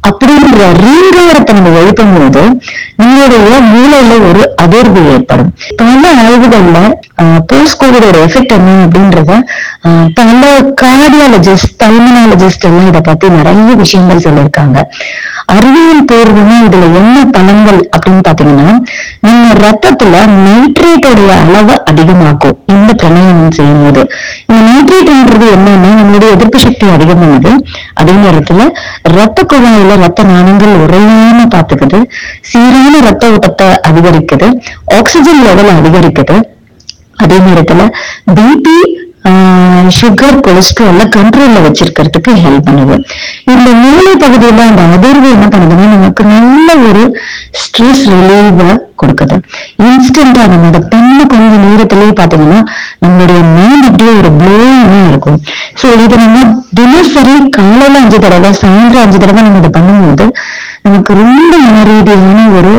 அப்படின்ற 0.05 0.63
ரீங்காரத்தை 0.81 1.53
நம்ம 1.55 1.79
எழுப்பும் 1.79 2.15
போது 2.15 2.43
நம்மளுடைய 2.99 3.39
மூளையில 3.71 4.13
ஒரு 4.29 4.43
அதிர்வு 4.63 5.13
ஏற்படும். 5.13 5.51
பல 5.77 6.03
ஆய்வுகள்ல 6.25 6.79
போஸ்ட் 7.47 7.81
கோவிடோட 7.81 8.17
எஃபெக்ட் 8.27 8.53
என்ன 8.53 8.87
அப்படின்றத 8.87 9.33
ஆஹ் 9.89 10.09
பல 10.15 10.43
கார்டியாலஜிஸ்ட் 10.83 11.75
பல்மனாலஜிஸ்ட் 11.83 12.65
எல்லாம் 12.65 12.89
இதை 12.89 13.01
பத்தி 13.01 13.29
நிறைய 13.31 13.75
விஷயங்கள் 13.75 14.25
சொல்லியிருக்காங்க. 14.27 14.79
அறிவியல் 15.47 16.05
பூர்வமா 16.05 16.57
இதுல 16.67 16.85
என்ன 17.01 17.25
பலன்கள் 17.35 17.81
அப்படின்னு 17.95 18.23
பாத்தீங்கன்னா 18.29 18.69
நம்ம 19.21 19.53
ரத்தத்துல 19.65 20.15
நைட்ரேட்டோடைய 20.39 21.31
அளவை 21.41 21.77
அதிகமாக்கும் 21.91 22.59
இந்த 22.67 22.94
பிராணாயாமம் 23.05 23.55
செய்யும் 23.59 23.83
போது 23.85 24.03
இந்த 24.47 24.61
நைட்ரேட்ன்றது 24.69 25.47
என்னன்னா 25.57 25.91
நம்மளுடைய 26.01 26.31
எதிர்ப்பு 26.37 26.59
சக்தி 26.67 26.87
அதிகமானது. 26.97 27.53
அதே 28.01 28.15
நேரத்துல 28.25 28.69
ரத்த 29.17 29.47
குழாயில 29.53 29.99
ரத்த 30.05 30.27
நாணங்கள் 30.33 30.75
உறையாம 30.85 31.47
பாத்துக்குது 31.55 32.01
சீரான 32.51 33.01
ரத்த 33.09 33.33
ஓட்டத்தை 33.37 33.69
அதிகரிக்குது. 33.91 34.49
ஆக்சிஜன் 34.99 35.43
லெவல் 35.49 35.73
அதிகரிக்குது. 35.79 36.39
அதே 37.25 37.39
நேரத்துல 37.49 37.83
பிபி 38.37 38.79
சுகர் 39.99 40.41
கொலஸ்ட்ரால்ல 40.47 41.03
கண்ட்ரோல்ல 41.15 41.59
வச்சிருக்கிறதுக்கு 41.67 42.33
ஹெல்ப் 42.45 42.67
பண்ணுது. 42.67 42.97
இந்த 43.53 43.69
மூளை 43.83 44.13
பகுதியில 44.23 44.65
அந்த 44.71 44.83
அதிர்வு 44.95 45.29
என்ன 45.37 45.47
பண்ணுதுன்னா 45.55 45.87
நமக்கு 45.95 46.25
நல்ல 46.33 46.69
ஒரு 46.89 47.05
ஸ்ட்ரெஸ் 47.61 48.03
ரிலீவ 48.11 48.67
கொடுக்குது. 49.03 49.37
இன்ஸ்டன்டா 49.87 50.43
நம்ம 50.53 50.69
அதை 50.73 50.83
பண்ண 50.93 51.21
கொஞ்ச 51.33 51.55
நேரத்திலேயே 51.65 52.13
பாத்தீங்கன்னா 52.21 52.61
நம்மளுடைய 53.03 53.41
மைண்ட் 53.57 54.03
ஒரு 54.19 54.31
ப்ளோயிங்கா 54.41 55.01
இருக்கும். 55.11 55.39
சோ 55.81 55.87
இது 56.05 56.17
நம்ம 56.17 56.45
தினசரி 56.75 57.35
காலையில 57.57 57.99
அஞ்சு 58.03 58.19
தடவை 58.19 58.51
சாயந்தரம் 58.63 59.05
அஞ்சு 59.05 59.19
தடவை 59.19 59.43
நம்ம 59.43 59.61
இதை 59.63 59.71
பண்ணும்போது 59.77 60.27
நமக்கு 60.87 61.13
ரொம்ப 61.21 61.53
மனரீதியான 61.65 62.41
ஒரு 62.57 62.73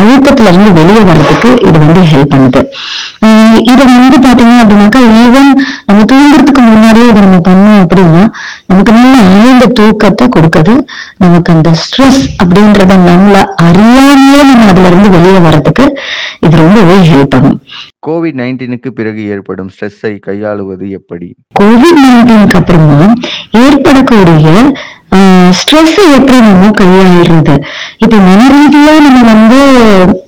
அழுத்தத்துல 0.00 0.50
இருந்து 0.50 0.70
வெளியே 0.78 1.02
வர்றதுக்கு 1.08 1.50
இது 1.68 1.76
வந்து 1.82 2.00
ஹெல்ப் 2.10 2.32
பண்ணுது. 2.32 2.60
இது 3.72 3.82
வந்து 3.92 4.16
பாத்தீங்க 4.24 4.56
அப்படின்னாக்கா 4.62 5.00
ஈவன் 5.22 5.48
நம்ம 5.86 6.04
தூங்குறதுக்கு 6.10 6.62
முன்னாடியே 6.68 7.06
இதை 7.12 7.20
நம்ம 7.26 7.38
பண்ணோம் 7.48 7.80
அப்படின்னா 7.84 8.24
நமக்கு 8.70 8.92
நல்ல 8.98 9.14
ஆழ்ந்த 9.30 9.68
தூக்கத்தை 9.78 10.26
கொடுக்குது. 10.36 10.74
நமக்கு 11.24 11.52
அந்த 11.54 11.70
ஸ்ட்ரெஸ் 11.82 12.20
அப்படின்றத 12.42 12.98
நம்மள 13.08 13.38
அறியாமையே 13.68 14.42
நம்ம 14.50 14.68
அதுல 14.72 14.90
இருந்து 14.92 15.10
வெளியே 15.16 15.40
வர்றதுக்கு 15.46 15.86
இது 16.44 16.54
ரொம்பவே 16.64 16.98
ஹெல்ப் 17.10 17.32
பண்ணும். 17.36 17.58
கோவிட் 18.06 18.38
நைன்டீனுக்கு 18.42 18.90
பிறகு 19.00 19.22
ஏற்படும் 19.32 19.72
ஸ்ட்ரெஸ்ஸை 19.74 20.14
கையாளுவது 20.28 20.86
எப்படி? 20.98 21.28
கோவிட் 21.60 22.00
நைன்டீனுக்கு 22.04 22.58
அப்புறமா 22.60 23.10
ஏற்படக்கூடிய 23.64 24.48
ஸ்ட்ரெஸ் 25.58 25.96
எப்படி 26.16 26.38
நம்ம 26.40 26.68
கையாளுறது? 26.78 27.54
இப்ப 28.04 28.16
மன 28.26 28.40
ரீதியா 28.54 28.92
நம்ம 29.06 29.18
வந்து 29.32 29.58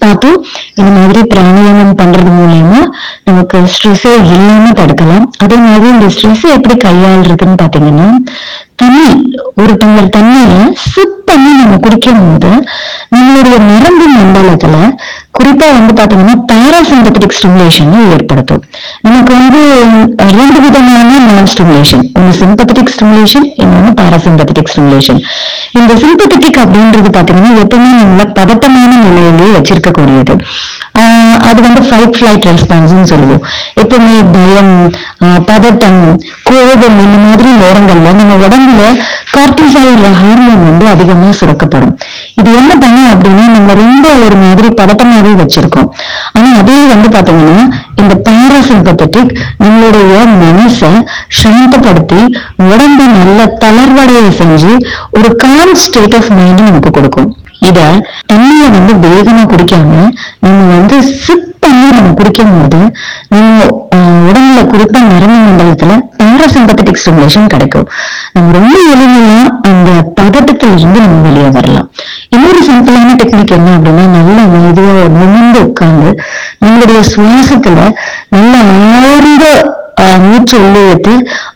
பார்த்தோம் 0.02 0.38
இந்த 0.74 0.90
மாதிரி 0.96 1.20
பிராணாயாமம் 1.32 1.94
பண்றது 2.00 2.30
மூலயமா 2.38 2.80
நமக்கு 3.28 3.58
ஸ்ட்ரெஸ்ஸே 3.74 4.12
இல்லாம 4.34 4.72
தடுக்கலாம். 4.80 5.26
அதே 5.44 5.56
மாதிரி 5.66 5.88
இந்த 5.94 6.08
ஸ்ட்ரெஸ் 6.14 6.44
எப்படி 6.56 6.76
கையாளுறதுன்னு 6.84 7.60
பாத்தீங்கன்னா 7.62 8.08
தண்ணி 8.82 9.06
ஒரு 9.62 9.72
டம்ளர் 9.82 10.14
தண்ணிய 10.16 10.72
சிப் 10.92 11.18
பண்ணி 11.28 11.50
நம்ம 11.60 11.76
குடிக்கும் 11.76 12.22
போது 12.22 12.52
நம்மளுடைய 13.14 13.58
நரம்பு 13.70 14.06
மண்டலத்துல 14.16 14.76
குறிப்பா 15.38 15.68
வந்து 15.78 15.94
பாத்தீங்கன்னா 16.00 16.36
பாராசிம்பத்திக் 16.52 17.36
ஸ்டிமுலேஷன் 17.38 17.94
ஏற்படுத்தும். 18.16 18.63
நமக்கு 19.04 19.32
வந்து 19.34 19.60
ரெண்டு 20.32 20.60
விதமான 20.60 21.18
நான் 21.18 21.46
ஸ்டிமுலேஷன் 21.46 22.04
ஒன்று 22.14 22.32
சிம்பத்தட்டிக் 22.40 22.92
ஸ்டிமுலேஷன் 22.94 23.46
இன்னொன்று 23.56 24.02
பாராசிம்பத்திக் 24.02 24.70
ஸ்டிமுலேஷன் 24.72 25.20
இந்த 25.72 25.94
சிம்பத்தட்டிக் 25.94 26.60
அப்படின்றது 26.62 27.10
பாத்தீங்கன்னா 27.16 27.50
எப்பவுமே 27.62 27.90
நம்மள 28.00 28.34
பதட்டமான 28.34 28.96
நிலையிலேயே 28.96 29.58
வச்சிருக்கக்கூடியது. 29.58 30.34
ஆஹ் 30.98 31.38
அது 31.40 31.62
வந்து 31.62 31.80
ஃபைட் 31.80 32.16
ஃபிளைட் 32.16 32.46
ரெஸ்பான்ஸ்னு 32.50 33.02
சொல்லுவோம். 33.02 33.44
எப்பவுமே 33.80 34.16
பயம் 34.32 34.72
ஆஹ் 35.20 35.42
பதட்டம் 35.46 36.00
கோபம் 36.42 36.98
இந்த 37.04 37.18
மாதிரி 37.26 37.50
நேரங்கள்ல 37.62 38.12
நம்ம 38.14 38.34
உடம்புல 38.46 38.82
கார்டிசால் 39.34 40.04
ஹார்மோன் 40.20 40.64
வந்து 40.68 40.86
அதிகமா 40.94 41.28
சுரக்கப்படும். 41.40 41.94
இது 42.40 42.50
என்ன 42.60 42.72
பண்ணும் 42.82 43.10
அப்படின்னா 43.12 43.44
நம்ம 43.56 43.74
ரொம்ப 43.82 44.06
ஒரு 44.24 44.36
மாதிரி 44.42 44.68
பதட்டமாவே 44.80 45.32
வச்சிருக்கோம். 45.42 45.88
ஆனா 46.36 46.48
அதே 46.62 46.78
வந்து 46.92 47.08
பாத்தீங்கன்னா 47.16 47.66
இந்த 48.02 48.14
பாராசிம்பத்தட்டிக் 48.28 49.32
நம்மளுடைய 49.64 50.14
மனசை 50.42 50.92
சாந்தப்படுத்தி 51.42 52.20
உடம்பு 52.70 53.06
நல்ல 53.18 53.46
தளர்வடைய 53.64 54.28
செஞ்சு 54.40 54.72
ஒரு 55.18 55.30
காம் 55.44 55.74
ஸ்டேட் 55.84 56.16
ஆஃப் 56.20 56.32
மைண்ட் 56.38 56.68
நமக்கு 56.68 56.90
கொடுக்கும். 56.90 57.30
இத 57.68 57.80
தண்ணிய 58.26 58.68
வந்து 58.68 58.92
வேகமா 59.06 59.42
குடிக்காம 59.52 59.92
நம்ம 60.44 60.60
வந்து 60.76 60.96
சிப் 61.24 61.50
பண்ணி 61.60 61.86
நம்ம 61.96 62.10
குடிக்கும் 62.12 62.54
போது 62.54 62.80
நம்ம 63.32 63.66
உடம்புல 64.28 64.60
குறிப்பா 64.72 65.00
நரம்பு 65.10 65.38
மண்டலத்துல 65.44 65.92
பாராசிம்பத்தட்டிக் 66.18 66.98
ஸ்டிமுலேஷன் 67.00 67.46
கிடைக்கும். 67.46 67.86
நம்ம 68.32 68.52
ரொம்ப 68.52 68.76
எளிமையா 68.94 69.38
அந்த 69.68 69.90
பதட்டத்துல 70.20 70.76
இருந்து 70.76 71.00
நம்ம 71.00 71.20
வெளியே 71.28 71.48
வரலாம். 71.48 71.88
இன்னொரு 72.28 72.60
சிம்பிளான 72.68 73.14
டெக்னிக் 73.22 73.54
என்ன 73.56 73.70
அப்படின்னா 73.76 74.04
நல்ல 74.16 74.38
மெதுவா 74.54 74.94
நிமிர்ந்து 75.18 75.60
உட்கார்ந்து 75.68 76.10
நம்மளுடைய 76.64 77.00
சுவாசத்துல 77.14 77.78
நல்ல 78.28 78.52
ஆழ்ந்த 79.10 79.46
மூச்சு 80.20 80.56
உள்ளே 80.58 80.82
எடுத்து 80.88 81.14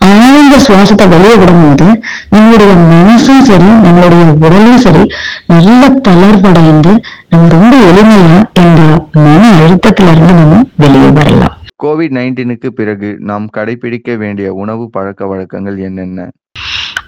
ஆழ்ந்த 0.09 0.57
சுவாசத்தை 0.59 1.07
வெளியே 1.09 1.37
விடும்போது 1.37 1.87
நம்மளுடைய 2.33 2.73
மனசும் 2.85 3.43
சரி 3.43 3.71
நம்மளுடைய 3.85 4.25
உடலும் 4.39 4.79
சரி 4.79 5.03
நல்ல 5.47 5.83
தளர்வடைந்து 6.07 6.93
நம்ம 7.31 7.49
ரொம்ப 7.49 7.75
எளிமையா 7.89 8.39
இந்த 8.63 8.83
மன 9.19 9.43
அழுத்தத்துல 9.59 10.11
இருந்து 10.11 10.35
நம்ம 10.35 10.63
வெளியே 10.77 11.11
வரலாம். 11.11 11.55
கோவிட் 11.77 12.15
நைன்டீனுக்கு 12.15 12.69
பிறகு 12.73 13.09
நாம் 13.23 13.47
கடைபிடிக்க 13.57 14.17
வேண்டிய 14.17 14.53
உணவு 14.55 14.85
பழக்க 14.91 15.27
வழக்கங்கள் 15.27 15.79
என்னென்ன? 15.81 16.21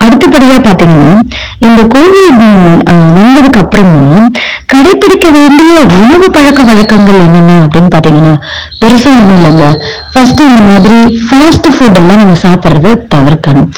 அடுத்தபடியா 0.05 0.59
பாத்தீங்கன்னா 0.61 1.15
இந்த 1.61 1.81
கோவிட் 1.95 2.39
வந்ததுக்கு 2.91 3.61
அப்புறமா 3.61 4.21
கடைபிடிக்க 4.73 5.27
வேண்டிய 5.37 5.73
உணவு 6.01 6.27
பழக்க 6.37 6.61
வழக்கங்கள் 6.69 7.21
என்னென்ன 7.25 7.53
அப்படின்னு 7.65 7.91
பாத்தீங்கன்னா 7.95 8.35
பெருசா 8.81 9.11
ஒண்ணும் 9.19 9.37
இல்லைங்க. 9.39 9.65
ஃபர்ஸ்ட் 10.13 10.43
இந்த 10.49 10.63
மாதிரி 10.71 10.99
ஃபாஸ்ட் 11.29 11.69
ஃபுட் 11.77 11.99
எல்லாம் 12.01 12.21
நம்ம 12.23 12.37
சாப்பிடுறத 12.45 12.95
தவிர்க்கணும். 13.15 13.69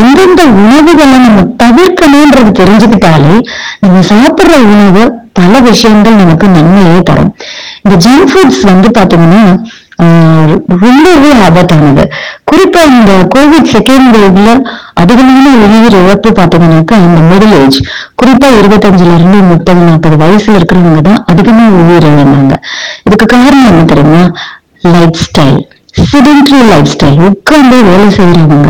எந்தெந்த 0.00 0.44
உணவுகளை 0.62 1.18
நம்ம 1.26 1.46
தவிர்க்கணும்ன்றது 1.64 2.52
தெரிஞ்சுக்கிட்டாலே 2.60 3.34
நம்ம 3.80 3.98
சாப்பிடுற 4.12 4.56
உணவு 4.72 5.04
பல 5.40 5.60
விஷயங்கள் 5.70 6.20
நமக்கு 6.22 6.46
நன்மையே 6.56 6.98
தரும். 7.02 7.32
இந்த 7.82 7.94
ஜங்க் 8.06 8.30
ஃபுட்ஸ் 8.32 8.64
வந்து 8.70 8.88
பாத்தீங்கன்னா 8.98 9.44
ரொம்பவே 10.82 11.30
ஆபத்தானது. 11.46 12.04
குறிப்பா 12.44 12.82
இந்த 12.90 13.12
கோவிட் 13.34 13.70
செகண்ட் 13.74 14.08
வேவ்ல 14.14 14.48
அதிகமான 14.94 15.44
உயிர் 15.66 15.98
இழப்பு 16.00 16.30
பார்த்தீங்கன்னாக்கா 16.30 16.96
இந்த 17.06 17.20
மிடில் 17.30 17.56
ஏஜ் 17.58 17.78
குறிப்பா 18.14 18.48
இருபத்தஞ்சுல 18.60 19.14
இருந்து 19.14 19.38
முப்பது 19.50 19.80
நாற்பது 19.80 20.16
வயசுல 20.16 20.58
இருக்கிறவங்க 20.58 21.02
தான் 21.02 21.22
அதிகமா 21.26 21.66
உயிர் 21.80 22.08
இழந்தாங்க 22.10 22.56
இதுக்கு 23.06 23.26
காரணம் 23.26 23.68
என்ன 23.70 23.84
தெரியுமா? 23.84 24.22
Life 24.84 25.22
style 25.24 25.60
sedentary 25.94 26.60
life 26.70 26.90
style 26.92 27.18
உட்கார்ந்து 27.28 27.78
வேலை 27.88 28.06
செய்யறவங்க 28.16 28.68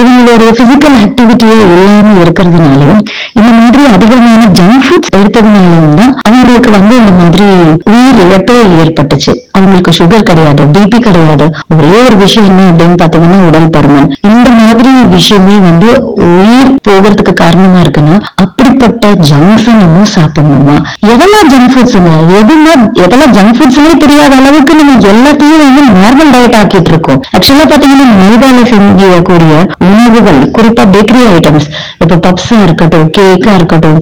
இவங்களுடைய 0.00 0.50
பிசிக்கல் 0.58 0.96
ஆக்டிவிட்டியே 1.02 1.56
இல்லாம 1.66 2.14
இருக்கிறதுனாலையும் 2.22 3.02
இந்த 3.38 3.50
மாதிரி 3.58 3.82
அதிகமான 3.96 4.42
ஜங்க் 4.58 4.84
ஃபுட்ஸ் 4.86 5.12
எடுத்ததுனாலையும் 5.18 5.96
தான் 6.00 6.14
அவங்களுக்கு 6.26 6.70
வந்து 6.76 6.94
இந்த 7.00 7.12
மாதிரி 7.20 7.46
உயிர் 7.94 8.20
இழப்பே 8.24 8.56
ஏற்பட்டுச்சு. 8.82 9.32
அவங்களுக்கு 9.56 9.92
சுகர் 9.98 10.26
கிடையாது 10.28 10.62
பிபி 10.74 10.98
கிடையாது. 11.06 11.46
ஒரே 11.74 11.94
ஒரு 12.06 12.16
விஷயம் 12.22 12.48
என்ன 12.50 12.62
அப்படின்னு 12.70 12.96
பாத்தீங்கன்னா 13.02 13.38
உடல் 13.48 13.70
பருமன். 13.76 14.08
இந்த 14.30 14.48
மாதிரி 14.60 14.92
விஷயமே 15.14 15.56
வந்து 15.68 15.90
உயிர் 16.28 16.72
போகிறதுக்கு 16.88 17.34
காரணமா 17.42 17.78
இருக்குன்னா 17.84 18.16
அப்படிப்பட்ட 18.44 19.12
ஜங்க்ஸ் 19.30 19.68
நம்ம 19.82 20.04
சாப்பிடணுமா? 20.16 20.76
எதெல்லாம் 21.12 21.48
ஜங்க் 21.52 21.72
ஃபுட்ஸ் 21.74 21.96
எதுவுமே 22.40 22.74
எதெல்லாம் 23.04 23.34
ஜங்க் 23.38 23.56
ஃபுட்ஸ்னே 23.58 23.94
தெரியாத 24.04 24.32
அளவுக்கு 24.40 24.74
நம்ம 24.80 24.98
எல்லாத்தையும் 25.12 25.64
வந்து 25.66 25.84
நார்மல் 26.00 26.32
டயட் 26.34 26.58
ஆக்கிட்டு 26.64 26.92
இருக்கோம் 26.92 27.20
ஆக்சுவலா 27.36 27.66
பாத்தீங்கன்னா 27.66 28.06
மைதால 28.20 28.58
செஞ்சக்கூடிய 28.70 29.54
உணவுகள் 29.86 30.40
குறிப்பா 30.50 30.84
பேக்கரி 30.94 31.24
ஐட்டம்ஸ் 31.32 31.68
இப்ப 32.02 32.18
பப்ஸா 32.26 32.58
இருக்கட்டும் 32.62 33.08
கேக்கா 33.10 33.52
இருக்கட்டும் 33.54 33.98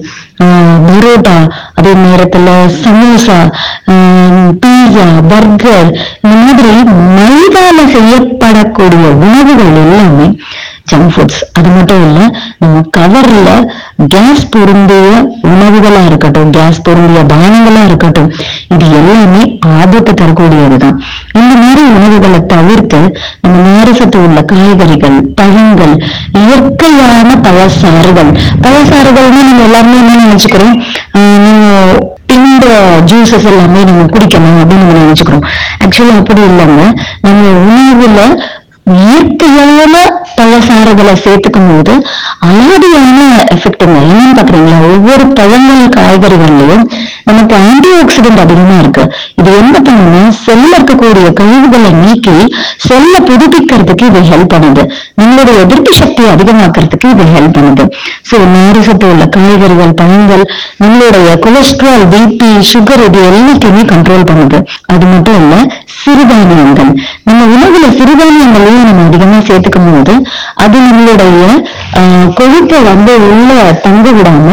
பரோட்டா 0.87 1.35
அதே 1.77 1.91
நேரத்துல 2.01 2.49
சமோசா 2.81 3.39
பீஸா 4.63 5.05
பர்கர் 5.31 5.89
இந்த 6.23 6.35
மாதிரி 6.41 6.73
மைதால 7.17 7.79
செய்யப்படக்கூடிய 7.95 9.05
உணவுகள் 9.23 9.73
எல்லாமே 9.83 10.27
ஜங்க் 10.91 11.11
ஃபுட்ஸ் 11.13 11.41
அது 11.53 11.69
மட்டும் 11.69 12.01
இல்ல 12.07 12.21
நம்ம 12.61 12.81
கவர்ல 12.95 13.49
கேஸ் 14.13 14.49
பொருந்திய 14.49 15.11
உணவுகளா 15.49 16.01
இருக்கட்டும் 16.09 16.49
கேஸ் 16.51 16.81
பொருந்திய 16.81 17.21
பானங்களா 17.31 17.81
இருக்கட்டும் 17.85 18.27
இது 18.73 18.85
எல்லாமே 18.99 19.43
ஆபத்து 19.75 20.11
தரக்கூடியதுதான். 20.13 20.97
இந்த 21.35 21.53
மாதிரி 21.61 21.83
உணவுகளை 21.93 22.39
தவிர்த்து 22.45 22.99
நம்ம 23.43 23.55
நேரசத்து 23.67 24.17
உள்ள 24.25 24.41
காய்கறிகள் 24.51 25.17
பழங்கள் 25.39 25.95
இயற்கையான 26.41 27.29
பழசாறுகள் 27.45 28.31
பழசாறுகள்னா 28.65 29.41
நம்ம 29.41 29.63
எல்லாமே 29.69 29.99
நினைச்சுக்கிறோம் 30.33 30.75
இந்த 32.35 32.67
ஜூசஸ் 33.05 33.45
எல்லாமே 33.45 33.83
நம்ம 33.83 34.03
குடிக்கணும் 34.03 34.59
அப்படின்னு 34.59 34.83
நம்ம 34.83 35.03
நினைச்சுக்கிறோம். 35.03 35.43
ஆக்சுவலா 35.83 36.17
அப்படி 36.17 36.41
இல்லைங்க. 36.41 36.83
நம்ம 37.21 37.41
உணவுல 37.69 38.21
இயற்கையான 38.85 39.95
பழசாறுகளை 40.37 41.13
சேர்த்துக்கும் 41.23 41.67
போது 41.69 41.93
அலாதியான 42.47 43.19
எஃபெக்டுங்க 43.55 43.97
என்னன்னு 44.05 44.33
பாக்குறீங்களா? 44.37 44.77
ஒவ்வொரு 44.91 45.25
பழங்கள் 45.37 45.83
காய்கறிகள்லயும் 45.97 46.83
நமக்கு 47.27 47.55
ஆன்டி 47.67 47.89
ஆக்சிடென்ட் 47.99 48.41
அதிகமா 48.43 48.75
இருக்கு. 48.83 49.03
இது 49.39 49.49
என்ன 49.61 49.75
பண்ணுன்னா 49.87 50.21
செல்ல 50.45 50.71
இருக்கக்கூடிய 50.77 51.27
கழிவுகளை 51.39 51.91
நீக்கி 52.03 52.35
செல்ல 52.87 53.13
புதுப்பிக்கிறதுக்கு 53.29 54.05
இது 54.11 54.21
ஹெல்ப் 54.31 54.53
பண்ணுது. 54.55 54.83
நம்மளுடைய 55.21 55.55
எதிர்ப்பு 55.65 55.93
சக்தியை 56.01 56.29
அதிகமாக்குறதுக்கு 56.35 57.09
இது 57.15 57.25
ஹெல்ப் 57.35 57.55
பண்ணுது. 57.57 57.85
சோ 58.31 58.37
நாரிசத்து 58.55 59.07
உள்ள 59.13 59.25
காய்கறிகள் 59.37 59.95
பழங்கள் 60.01 60.43
நம்மளுடைய 60.83 61.29
கொலஸ்ட்ரால் 61.45 62.05
பிபி 62.15 62.51
சுகர் 62.73 63.05
இது 63.07 63.21
எல்லாத்தையுமே 63.31 63.85
கண்ட்ரோல் 63.93 64.27
பண்ணுது. 64.31 64.59
அது 64.93 65.05
மட்டும் 65.13 65.39
இல்ல 65.43 65.55
சிறுதானியங்கள். 66.01 66.91
நம்ம 67.27 67.41
உணவுல 67.55 67.85
சிறுதானியங்களையும் 68.73 68.89
நம்ம 68.89 69.05
அதிகமா 69.09 69.39
சேர்த்துக்கும் 69.47 69.87
போது 69.89 70.13
அது 70.63 70.77
நம்மளுடைய 70.87 71.41
கொழுப்பை 72.39 72.79
வந்து 72.89 73.13
உள்ள 73.29 73.49
தங்க 73.85 74.07
விடாம 74.17 74.47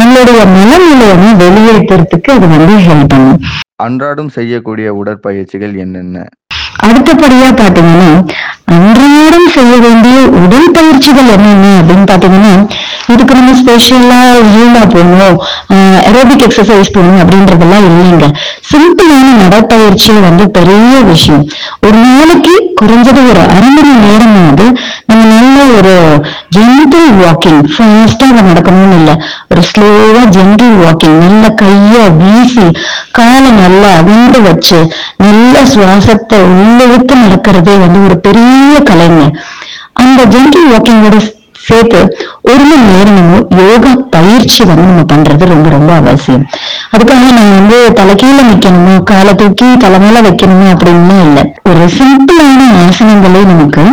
நம்மளுடைய 0.00 0.40
மனநிலையை 0.54 1.30
வெளியேற்றுறதுக்கு 1.42 2.30
அது 2.36 2.46
வந்து 2.54 2.76
ஹெல்ப் 2.86 3.12
பண்ணும். 3.12 3.40
அன்றாடம் 3.84 4.32
செய்யக்கூடிய 4.36 4.88
உடற்பயிற்சிகள் 5.00 5.74
என்னென்ன? 5.84 6.18
அடுத்தபடியா 6.86 7.48
பாத்தீங்கன்னா 7.60 8.10
அன்றாடம் 8.74 9.48
செய்ய 9.56 9.72
வேண்டிய 9.84 10.16
உடல் 10.42 10.70
பயிற்சிகள் 10.76 11.30
என்னென்ன 11.34 11.66
அப்படின்னு 11.80 12.06
பாத்தீங்கன்னா 12.12 12.52
இதுக்கு 13.12 13.34
நம்ம 13.38 13.54
ஸ்பெஷலா 13.60 14.20
ஜூமா 14.52 14.82
போகணும் 14.94 15.36
ஏரோபிக் 16.10 16.44
எக்ஸசைஸ் 16.46 16.92
போகணும் 16.94 17.20
அப்படின்றதெல்லாம் 17.22 17.86
இல்லைங்க. 17.88 18.26
சிம்பிளான 18.70 19.26
நடைப்பயிற்சி 19.40 20.12
வந்து 20.26 20.44
பெரிய 20.56 20.94
விஷயம். 21.10 21.44
ஒரு 21.86 21.98
நாளைக்கு 22.04 22.54
குறைஞ்சது 22.80 23.20
ஒரு 23.30 23.42
அரை 23.54 23.68
மணி 23.76 23.92
நேரமாவது 24.04 24.66
நம்ம 25.08 25.22
நல்ல 25.34 25.58
ஒரு 25.76 25.94
ஜென்டில் 26.56 27.12
வாக்கிங் 27.22 27.60
ஃபாஸ்டா 27.74 28.28
நடக்கணும்னு 28.48 28.96
இல்லை. 29.00 29.14
ஒரு 29.50 29.62
ஸ்லோவா 29.70 30.22
ஜென்டில் 30.36 30.76
வாக்கிங் 30.84 31.18
நல்ல 31.24 31.44
கைய 31.62 31.94
வீசி 32.20 32.66
காலை 33.18 33.50
நல்லா 33.62 33.90
அகண்டு 34.00 34.40
வச்சு 34.48 34.80
நல்ல 35.26 35.62
சுவாசத்தை 35.74 36.40
உள்ளிழுத்து 36.50 37.14
நடக்கிறதே 37.24 37.76
வந்து 37.84 38.00
ஒரு 38.08 38.18
பெரிய 38.26 38.74
கலைங்க. 38.90 39.24
அந்த 40.02 40.20
ஜென்டில் 40.34 40.70
வாக்கிங்கோட 40.72 41.16
சேர்த்து 41.68 42.00
ஒரு 42.50 42.62
மணி 42.70 42.86
நேரமும் 42.90 43.46
யோகா 43.60 43.92
பயிற்சி 44.16 44.62
வந்து 44.70 44.86
நம்ம 44.88 45.04
பண்றது 45.12 45.44
ரொம்ப 45.52 45.68
ரொம்ப 45.76 45.92
அவசியம். 46.00 46.44
அதுக்காக 46.94 47.24
நம்ம 47.38 47.54
வந்து 47.58 47.78
தலை 47.98 48.14
கீழே 48.14 48.42
காலை 49.10 49.34
தூக்கி 49.34 49.68
தலை 49.84 49.98
மேல 50.04 50.20
அப்படின்னு 50.72 51.16
இல்லை. 51.28 51.44
ஒரு 51.70 51.84
சிம்பிளான 51.98 52.60
ஆசனங்களே 52.84 53.42
நமக்கு 53.52 53.84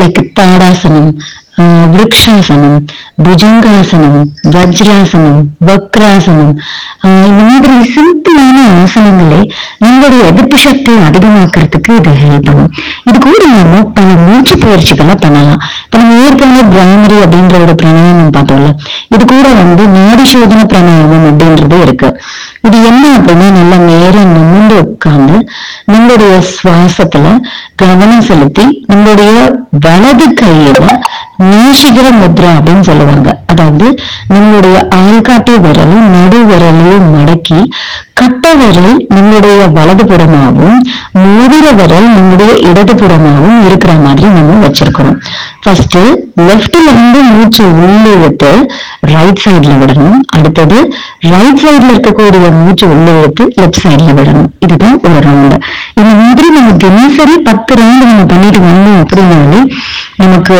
லைக் 0.00 0.20
தாடாசனம் 0.38 1.10
விருக்ஷாசனம் 1.92 2.78
புஜங்காசனம் 3.24 4.18
வஜ்ராசனம் 4.54 5.38
வக்ராசனம் 5.68 6.52
இந்த 7.22 7.42
மாதிரி 7.42 7.74
சிம்பிளான 7.92 8.56
ஆசனங்களே 8.78 9.40
நம்மளுடைய 9.82 10.22
எதிர்ப்பு 10.30 10.58
சக்தியை 10.58 11.00
அதிகமாக்குறதுக்கு 11.08 11.92
இது 12.00 12.14
ஹெல்ப் 12.22 12.48
பண்ணும் 12.48 12.72
இது 13.08 13.18
கூட 13.20 13.42
நம்ம 13.52 13.82
பல 13.96 14.08
மூச்சு 14.24 14.56
பயிற்சிகளை 14.56 15.16
பண்ணலாம் 15.16 15.60
இப்ப 15.84 15.98
நம்ம 15.98 16.18
ஏற்கனவே 16.24 16.64
பிராமரி 16.72 17.18
அப்படின்ற 17.24 17.56
ஒரு 17.64 17.74
பிராணாயாமம் 17.74 18.34
பார்த்தோம்ல 18.36 18.70
இது 19.14 19.22
கூட 19.26 19.46
வந்து 19.60 19.84
நாடி 19.96 20.26
சோதன 20.32 20.64
பிராணாயாமம் 20.66 21.28
அப்படின்றது 21.30 21.78
இருக்கு 21.82 22.10
இது 22.66 22.76
என்ன 22.90 23.04
அப்படின்னா 23.16 23.48
நல்லா 23.54 23.78
நேரம் 23.88 24.34
நிமிர்ந்து 24.34 24.76
உட்கார்ந்து 24.84 25.38
நம்மளுடைய 25.90 26.34
சுவாசத்துல 26.52 27.26
கவனம் 27.76 28.26
செலுத்தி 28.28 28.66
நம்மளுடைய 28.86 29.32
வலது 29.84 30.26
கையில 30.34 30.78
நீஷிகர 31.50 32.06
முத்ரா 32.20 32.50
அப்படின்னு 32.58 32.84
சொல்லுவாங்க. 32.90 33.30
அதாவது 33.52 33.86
நம்மளுடைய 34.34 34.76
ஆள்காட்டி 34.98 35.54
விரல் 35.64 35.94
நடு 36.14 36.38
விரலையும் 36.48 37.08
மடக்கி 37.14 37.60
கட்ட 38.18 38.44
விரல் 38.60 38.94
நம்மளுடைய 39.14 39.60
வலது 39.76 40.04
புறமாகவும் 40.10 40.80
மோதிர 41.22 41.66
விரல் 41.78 42.08
நம்முடைய 42.16 42.52
இடது 42.70 42.94
புறமாகவும் 43.00 43.58
இருக்கிற 43.66 43.92
மாதிரி 44.04 44.26
நம்ம 44.36 44.58
வச்சிருக்கிறோம். 44.66 45.18
ஃபர்ஸ்ட் 45.62 45.98
லெஃப்ட்ல 46.48 46.86
இருந்து 46.92 47.20
மூச்சு 47.32 47.64
உள்ளே 47.82 48.12
இழுத்து 48.16 48.52
ரைட் 49.12 49.42
சைடுல 49.44 49.74
விடணும். 49.82 50.18
அடுத்தது 50.36 50.78
ரைட் 51.32 51.62
சைடுல 51.64 51.92
இருக்கக்கூடிய 51.94 52.50
மூச்சு 52.62 52.86
உள்ளே 52.94 53.12
இழுத்து 53.18 53.44
லெஃப்ட் 53.60 53.82
சைடுல 53.84 54.10
விடணும். 54.20 54.48
இதுதான் 54.66 54.98
ஒரு 55.04 55.20
ரவுண்ட் 55.28 55.58
இந்த 56.00 56.10
மாதிரி 56.22 56.48
நம்ம 56.56 56.72
தினசரி 56.86 57.36
பத்து 57.48 57.74
ரவுண்ட் 57.82 58.08
நம்ம 58.10 58.24
பண்ணிட்டு 58.32 58.60
வந்தோம் 58.66 59.00
அப்படின்னாலே 59.04 59.62
நமக்கு 60.22 60.58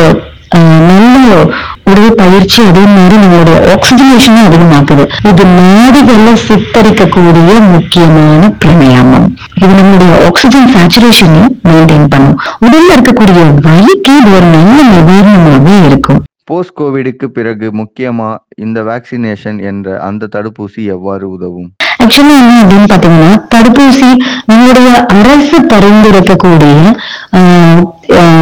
நல்ல 0.57 1.31
உடல் 1.89 2.17
பயிற்சி 2.19 2.59
அதே 2.65 2.83
மாதிரி 2.89 3.15
நம்மளுடைய 3.17 3.57
ஆக்சிஜனேஷனும் 3.73 4.47
அதிகமாக்குது 4.47 5.03
இது 5.29 5.45
நாடிகளை 5.53 6.33
சித்தரிக்கக்கூடிய 6.45 7.57
முக்கியமான 7.71 8.51
பிராணாயாமம் 8.59 9.27
இது 9.57 9.71
நம்மளுடைய 9.73 10.13
ஆக்சிஜன் 10.27 10.71
சேச்சுரேஷனையும் 10.75 11.55
மெயின்டைன் 11.67 12.07
பண்ணும் 12.09 12.39
உடல்ல 12.65 12.91
இருக்கக்கூடிய 12.91 13.43
வலிக்கு 13.67 14.13
இது 14.19 14.31
ஒரு 14.33 14.47
நல்ல 14.55 14.77
நிவாரணமாகவே 14.91 15.77
இருக்கும் 15.87 16.21
போஸ்ட் 16.49 16.77
கோவிடுக்கு 16.77 17.27
பிறகு 17.31 17.67
முக்கியமா 17.75 18.27
இந்த 18.57 18.79
வேக்சினேஷன் 18.83 19.59
என்ற 19.69 19.97
அந்த 20.01 20.29
தடுப்பூசி 20.33 20.81
எவ்வாறு 20.95 21.25
உதவும் 21.31 21.69
ஆக்சுவலா 21.99 22.35
என்ன 22.39 22.57
அப்படின்னு 22.61 22.87
பாத்தீங்கன்னா 22.91 23.31
தடுப்பூசி 23.53 24.09
நம்மளுடைய 24.49 24.89
அரசு 25.13 25.57
பரிந்துரைக்கக்கூடிய 25.71 26.73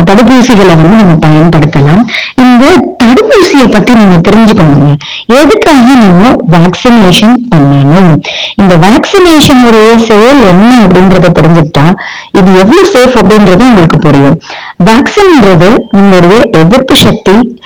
தடுப்பூசிகளை 0.07 0.73
வந்து 0.81 0.97
நம்ம 1.01 1.13
பயன்படுத்தலாம். 1.27 2.03
இந்த 2.36 2.65
தடுப்பூசியை 3.03 3.71
பத்தி 3.71 3.93
நம்ம 3.93 4.17
தெரிஞ்சுக்கணுங்க. 4.27 4.95
எதுக்காக 5.25 5.88
நம்ம 6.03 6.36
வேக்சினேஷன் 6.51 7.36
பண்ணணும்? 7.51 8.12
இந்த 8.55 8.73
வேக்சினேஷனுடைய 8.86 9.97
செயல் 10.09 10.41
என்ன 10.51 10.71
அப்படின்றத 10.86 11.31
தெரிஞ்சுக்கிட்டா 11.39 11.86
இது 12.31 12.59
எவ்வளவு 12.59 12.91
சேஃப் 12.93 13.17
அப்படின்றது 13.21 13.63
உங்களுக்கு 13.69 13.99
புரியும். 13.99 14.41
வேக்சின்ன்றது 14.86 15.69
நம்மளுடைய 15.97 16.51
எதிர்ப்பு 16.51 16.95
சக்தி 16.95 17.62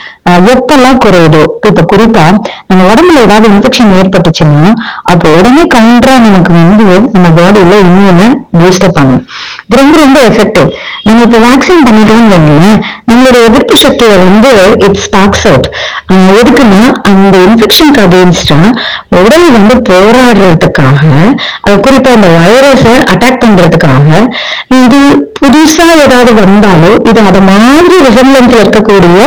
எப்பெல்லாம் 0.50 1.00
குறையுதோ. 1.04 1.42
இப்ப 1.70 1.84
குறிப்பா 1.92 2.26
நம்ம 2.70 2.82
உடம்புல 2.92 3.24
ஏதாவது 3.26 3.48
இன்ஃபெக்ஷன் 3.52 3.94
ஏற்பட்டுச்சுன்னா 4.00 4.70
அப்போ 5.12 5.28
உடனே 5.38 5.64
கவுண்டரா 5.74 6.16
நமக்கு 6.26 6.52
வந்து 6.60 6.86
நம்ம 7.16 7.28
பாடியில 7.38 7.80
இம்யூனை 7.86 8.28
பூஸ்டப் 8.58 8.98
பண்ணும். 8.98 9.24
இது 9.66 9.78
ரொம்ப 9.80 9.96
ரொம்ப 9.98 10.20
எஃபெக்டிவ் 10.30 10.70
நம்ம 11.06 11.24
இப்ப 11.28 11.40
வேக்சின் 11.46 11.86
பண்ணிட்டோம்னு 11.88 12.32
வைங்களேன் 12.34 12.80
நம்மளுடைய 13.10 13.42
எதிர்ப்பு 13.50 13.76
சக்தியை 13.84 14.16
வந்து 14.24 14.50
இட்ஸ் 14.86 15.06
ஸ்பாக்ஸ் 15.08 15.46
அவுட் 15.50 15.68
எதுக்குன்னா 16.34 16.82
அந்த 17.10 17.38
இன்ஃபெக்ஷனுக்கு 17.48 18.02
அகேன்ஸ்டா 18.06 18.58
உடல் 19.20 19.48
வந்து 19.58 19.76
போராடுறதுக்காக 19.90 21.02
அது 21.64 21.78
குறிப்பா 21.86 22.12
அந்த 22.18 22.30
வைரஸை 22.38 22.96
அட்டாக் 23.14 23.42
பண்றதுக்காக 23.44 24.12
இது 24.82 25.00
புதுசா 25.40 25.88
ஏதாவது 26.04 26.32
வந்தாலும் 26.40 26.98
இது 27.10 27.20
அது 27.30 27.42
மாதிரி 27.50 27.96
ரிசம்பன்ஸ்ல 28.08 28.62
இருக்கக்கூடிய 28.64 29.18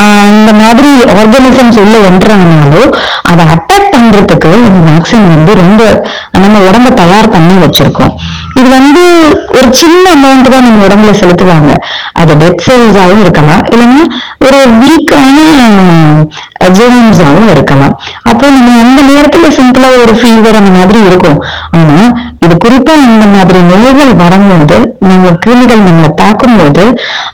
ஆஹ் 0.00 0.32
இந்த 0.44 0.54
மாதிரி 0.62 0.90
ஆர்கானிசம்ஸ் 1.20 1.78
உள்ள 1.82 1.96
என்றானாலோ 2.08 2.82
அதை 3.30 3.42
அட்டாக் 3.54 3.92
பண்றதுக்கு 3.94 4.50
இந்த 4.68 4.80
வேக்சின் 4.88 5.28
வந்து 5.34 5.52
ரொம்ப 5.62 5.82
நம்ம 6.32 6.58
உடம்ப 6.68 6.88
தயார் 7.00 7.30
பண்ணி 7.34 7.54
வச்சிருக்கோம். 7.62 8.12
இது 8.58 8.68
வந்து 8.78 9.02
ஒரு 9.56 9.68
சின்ன 9.80 10.04
அமௌண்ட் 10.16 10.50
தான் 10.54 10.66
நம்ம 10.66 10.82
உடம்புல 10.86 11.12
செலுத்துவாங்க. 11.20 11.70
அது 12.20 12.32
டெத் 12.42 12.64
செல்ஸாகவும் 12.66 13.22
இருக்கலாம். 13.24 13.62
இல்லைன்னா 13.72 14.04
ஒரு 14.46 14.60
வீக்கான 14.82 15.38
ஜெர்ம்ஸாகவும் 16.78 17.50
இருக்கலாம். 17.54 17.94
அப்போ 18.30 18.46
நம்ம 18.56 18.74
அந்த 18.84 19.00
நேரத்துல 19.10 19.48
சிம்பிளா 19.58 19.88
ஒரு 20.02 20.14
ஃபீவர் 20.20 20.58
அந்த 20.60 20.72
மாதிரி 20.78 21.00
இருக்கும். 21.10 21.38
ஆனா 21.78 21.98
இது 22.44 22.54
குறிப்பா 22.64 22.94
இந்த 23.10 23.26
மாதிரி 23.34 23.60
நோய்கள் 23.70 24.12
வரும்போது 24.22 24.78
நம்ம 25.10 25.30
கிருமிகள் 25.44 25.86
நம்மளை 25.88 26.10
தாக்கும்போது 26.22 26.84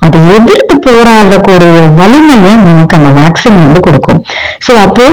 அதை 0.07 0.21
எதிர்த்து 0.37 0.77
போராடக்கூடிய 0.87 1.81
வலிமையை 2.01 2.53
நமக்கு 2.67 2.97
அந்த 2.99 3.11
வேக்சின் 3.21 3.61
வந்து 3.65 3.81
கொடுக்கும். 3.87 4.21
சோ 4.67 4.73
அப்போ 4.87 5.07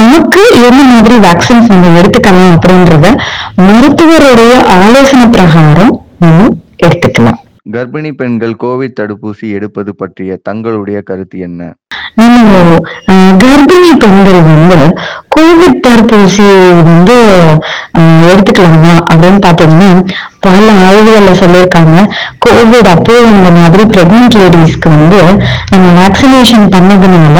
நமக்கு 0.00 0.42
என்ன 0.68 0.80
மாதிரி 0.92 1.16
வேக்சின்ஸ் 1.26 1.72
நம்ம 1.74 1.92
எடுத்துக்கலாம் 2.00 2.54
அப்படின்றத 2.56 3.06
மருத்துவருடைய 3.66 4.54
ஆலோசனை 4.76 5.26
பிரகாரம் 5.34 5.94
நம்ம 6.24 6.48
எடுத்துக்கலாம். 6.86 7.38
கர்ப்பிணி 7.74 8.10
பெண்கள் 8.20 8.54
கோவிட் 8.62 8.98
தடுப்பூசி 9.00 9.46
எடுப்பது 9.56 9.92
பற்றிய 10.00 10.38
தங்களுடைய 10.48 10.98
கருத்து 11.08 11.38
என்ன? 11.48 11.62
நம்ம 12.18 12.78
கர்ப்பிணி 13.42 13.90
பெண்கள் 14.02 14.40
வந்து 14.48 14.78
கோவிட் 15.34 15.82
தடுப்பூசி 15.84 16.46
வந்து 16.88 17.16
எடுத்துக்கலாமா 18.30 18.94
அப்படின்னு 19.10 19.40
பாத்தீங்கன்னா 19.46 19.90
பல 20.46 20.66
ஆய்வுகள்ல 20.86 21.30
சொல்லியிருக்காங்க. 21.42 21.96
கோவிட் 22.44 22.90
அப்போ 22.94 23.14
இந்த 23.32 23.50
மாதிரி 23.58 23.84
பிரெக்னென்ட் 23.94 24.38
லேடிஸ்க்கு 24.40 24.88
வந்து 24.96 25.20
நம்ம 25.70 25.86
வேக்சினேஷன் 26.00 26.66
பண்ணதுனால 26.74 27.38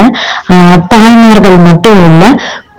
தாய்மார்கள் 0.93 1.59
மட்டும் 1.67 2.01
இல்ல 2.09 2.25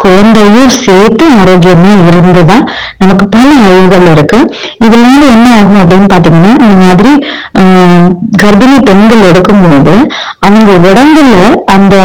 குழந்தையும் 0.03 0.71
சேர்த்து 0.85 1.25
ஆரோக்கியமா 1.41 1.91
இருந்துதான் 2.09 2.63
நமக்கு 3.01 3.25
பல 3.35 3.49
ஆய்வுகள் 3.67 4.07
இருக்கு. 4.13 4.39
இதனால 4.87 5.21
என்ன 5.35 5.47
ஆகும் 5.57 5.81
அப்படின்னு 5.83 6.09
பாத்தீங்கன்னா 6.13 6.53
இந்த 6.65 6.77
மாதிரி 6.85 7.13
கர்ப்பிணி 8.43 8.79
பெண்கள் 8.89 9.27
எடுக்கும்போது 9.31 9.95
அவங்க 10.43 10.73
உடம்புல 10.91 11.35
அந்த 11.65 11.97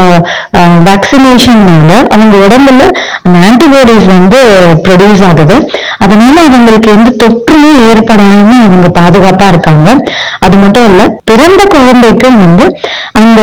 வேக்சினேஷன்னால 0.88 2.08
அவங்க 2.16 2.36
உடம்புல 2.48 2.82
அந்த 3.24 3.36
ஆன்டிபாடிஸ் 3.48 4.06
வந்து 4.06 4.40
ப்ரொடியூஸ் 4.86 5.24
ஆகுது. 5.30 5.72
அதனால 5.98 6.42
அவங்களுக்கு 6.42 6.90
எந்த 6.92 7.10
தொற்றுமே 7.24 7.72
ஏற்படாம 7.90 8.52
அவங்க 8.66 9.02
பாதுகாப்பா 9.02 9.48
இருக்காங்க. 9.48 10.14
அது 10.40 10.58
மட்டும் 10.58 10.86
இல்ல 10.86 11.22
பிறந்த 11.24 11.66
குழந்தைக்கும் 11.66 12.40
வந்து 12.46 12.78
அந்த 13.12 13.42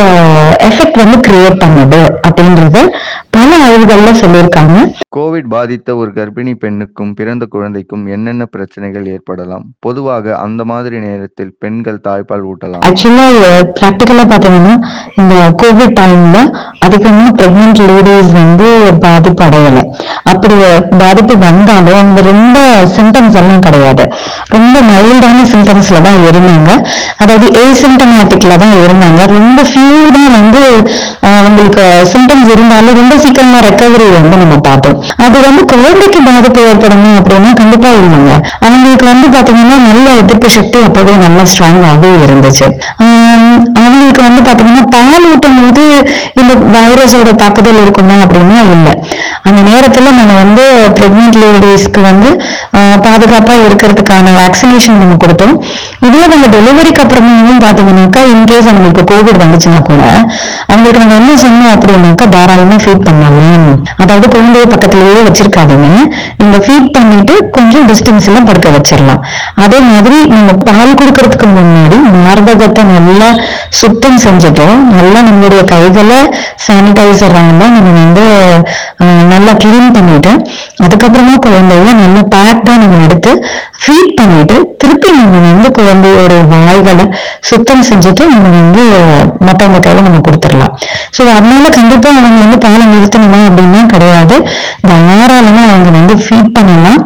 எஃபெக்ட் 0.69 1.03
வந்து 1.03 1.31
கிரியேட் 1.31 1.61
பண்ணுது 1.63 2.01
அப்படின்றத 2.29 2.93
பல 3.31 3.51
ஆய்வுகள்ல 3.67 4.11
சொல்லியிருக்காங்க. 4.23 4.95
கோவிட் 5.17 5.49
பாதித்த 5.49 5.97
ஒரு 5.97 6.11
கர்ப்பிணி 6.11 6.55
பெண்ணுக்கும் 6.55 7.15
பிறந்த 7.15 7.47
குழந்தைக்கும் 7.47 8.07
என்னென்ன 8.07 8.45
பிரச்சனைகள் 8.45 9.07
ஏற்படலாம்? 9.07 9.65
பொதுவாக 9.81 10.37
அந்த 10.37 10.65
மாதிரி 10.65 10.99
நேரத்தில் 10.99 11.57
பெண்கள் 11.59 12.01
தாய்ப்பால் 12.09 12.47
ஊட்டலாம். 12.51 12.85
ஆக்சுவலா 12.89 13.27
ப்ராக்டிக்கலா 13.81 14.27
பாத்தீங்கன்னா 14.35 14.75
இந்த 15.21 15.35
கோவிட் 15.63 15.97
டைம்ல 16.01 16.39
அதிகமா 16.87 17.27
பிரெக்னென்ட் 17.39 17.81
லேடிஸ் 17.89 18.31
வந்து 18.41 18.69
பாதிப்பு 19.05 19.43
அடையல 19.47 19.79
அப்படி 20.31 20.55
பாதிப்பு 21.03 21.35
வந்தாலும் 21.45 21.99
அவங்க 22.01 22.21
ரொம்ப 22.31 22.59
சிம்டம்ஸ் 22.97 23.37
எல்லாம் 23.41 23.65
கிடையாது. 23.67 24.05
ரொம்ப 24.55 24.75
மைல்டான 24.89 25.45
சிம்டம்ஸ்ல 25.53 26.01
தான் 26.07 26.21
இருந்தாங்க. 26.29 26.71
அதாவது 27.23 27.47
ஏசிம்டமேட்டிக்ல 27.65 28.57
தான் 28.63 28.75
இருந்தாங்க. 28.85 29.21
ரொம்ப 29.37 29.59
ஃபியூ 29.71 29.99
தான் 30.17 30.35
வந்து 30.39 30.63
அவங்களுக்கு 31.33 31.85
சிம்டம்ஸ் 32.13 32.51
இருந்தாலும் 32.55 32.99
ரொம்ப 33.01 33.15
சீக்கிரமா 33.25 33.59
ரெக்கவரி 33.67 34.07
வந்து 34.19 34.37
நம்ம 34.43 34.57
பார்த்தோம். 34.69 34.97
அது 35.25 35.37
வந்து 35.47 35.63
குழந்தைக்கு 35.73 36.21
பாதிப்பு 36.29 36.61
ஏற்படணும் 36.71 37.17
அப்படின்னா 37.21 37.53
கண்டிப்பா 37.61 37.91
இல்லைங்க. 38.03 38.33
அவங்களுக்கு 38.67 39.07
வந்து 39.13 39.29
பாத்தீங்கன்னா 39.37 39.79
நல்ல 39.89 40.07
எதிர்ப்பு 40.23 40.51
சக்தி 40.57 40.79
அப்பவே 40.89 41.15
நல்ல 41.27 41.41
ஸ்ட்ராங்காகவே 41.53 42.11
இருந்துச்சு. 42.27 42.67
அவங்களுக்கு 43.81 44.23
வந்து 44.29 44.43
பாத்தீங்கன்னா 44.49 44.72
பால் 44.81 45.29
ஊட்டும் 45.33 45.59
போது 45.63 45.85
இந்த 46.35 46.53
வைரஸோட 46.75 47.35
தாக்குதல் 47.35 47.83
இருக்குமா 47.83 48.15
அப்படின்னா 48.25 48.59
இல்லை. 48.75 48.95
அந்த 49.49 49.61
நேரத்துல 49.71 50.11
நம்ம 50.19 50.33
வந்து 50.43 50.65
பிரெக்னென்ட் 50.99 51.39
லேடிஸ்க்கு 51.43 52.01
வந்து 52.11 52.29
பாதுகாப்பாக 53.05 53.23
பாதுகாப்பா 53.23 53.55
இருக்கிறதுக்கான 53.67 54.31
வேக்சினேஷன் 54.39 54.99
நம்ம 55.01 55.15
கொடுத்தோம். 55.23 55.55
இதுவே 56.07 56.27
நம்ம 56.33 56.47
டெலிவரிக்கு 56.55 57.03
அப்புறமும் 57.05 57.61
பாத்தீங்கன்னாக்கா 57.65 58.21
இன்கேஸ் 58.33 58.69
அவங்களுக்கு 58.71 59.03
கோவிட் 59.11 59.41
வந்துச்சுன்னா 59.43 59.81
கூட 59.89 60.03
அவங்களுக்கு 60.71 61.03
நம்ம 61.03 61.17
என்ன 61.21 61.37
சொன்னோம் 61.45 61.73
அப்படின்னாக்கா 61.75 62.27
தாராளமா 62.35 62.77
ஃபீட் 62.85 63.05
பண்ணலாம் 63.09 63.67
அதாவது 64.03 64.27
குழந்தைய 64.35 64.65
பக்கத்திலேயே 64.73 65.23
வச்சிருக்காதீங்க. 65.29 65.89
நீங்க 66.41 66.59
ஃபீட் 66.65 66.91
பண்ணிட்டு 66.97 67.35
கொஞ்சம் 67.57 67.87
டிஸ்டன்ஸ்ல 67.91 68.41
படுக்க 68.49 68.69
வச்சிடலாம். 68.77 69.23
அதே 69.65 69.79
மாதிரி 69.91 70.19
நம்ம 70.35 70.57
பால் 70.69 70.99
கொடுக்கறதுக்கு 71.01 71.49
முன்னாடி 71.57 71.99
மார்பகத்தை 72.27 72.85
நல்லா 72.93 73.31
சுத்தம் 73.81 74.21
செஞ்சுட்டோம். 74.27 74.81
நல்லா 74.99 75.21
நம்மளுடைய 75.29 75.63
கைகளை 75.75 76.21
சானிடைசரால 76.67 77.71
நம்ம 77.77 77.93
வந்து 78.03 78.27
நல்லா 79.33 79.53
கிளீன் 79.63 79.95
பண்ணிட்டு 79.97 80.33
அதுக்கப்புறமா 80.85 81.35
குழந்தைய 81.47 81.93
நல்லா 82.03 82.23
பேக்டா 82.35 82.75
நம்ம 82.83 83.01
எடுத்து 83.07 83.33
ஃபீட் 83.83 84.15
பண்ணிட்டு 84.21 84.57
திருப்பி 84.83 85.09
நம்ம 85.19 85.41
வந்து 85.49 85.69
குழந்தையோட 85.79 86.35
வாய்களை 86.53 87.05
சுத்தம் 87.49 87.87
செஞ்சுட்டு 87.89 88.25
நம்ம 88.33 88.53
வந்து 88.59 88.85
மற்றவங்க 89.47 89.81
கையில 89.87 90.05
நம்ம 90.07 90.21
கொடுத்துடலாம். 90.27 90.75
ஸோ 91.17 91.23
அதனால 91.37 91.65
கண்டிப்பா 91.79 92.11
அவங்க 92.21 92.39
வந்து 92.45 92.59
பாலை 92.67 92.85
நிறுத்தணுமா 92.93 93.41
அப்படின்னா 93.49 93.81
கிடையாது. 93.95 94.37
தாராளமா 94.89 95.63
அவங்க 95.73 95.91
வந்து 95.99 96.15
ஃபீட் 96.25 96.55
பண்ணலாம். 96.59 97.01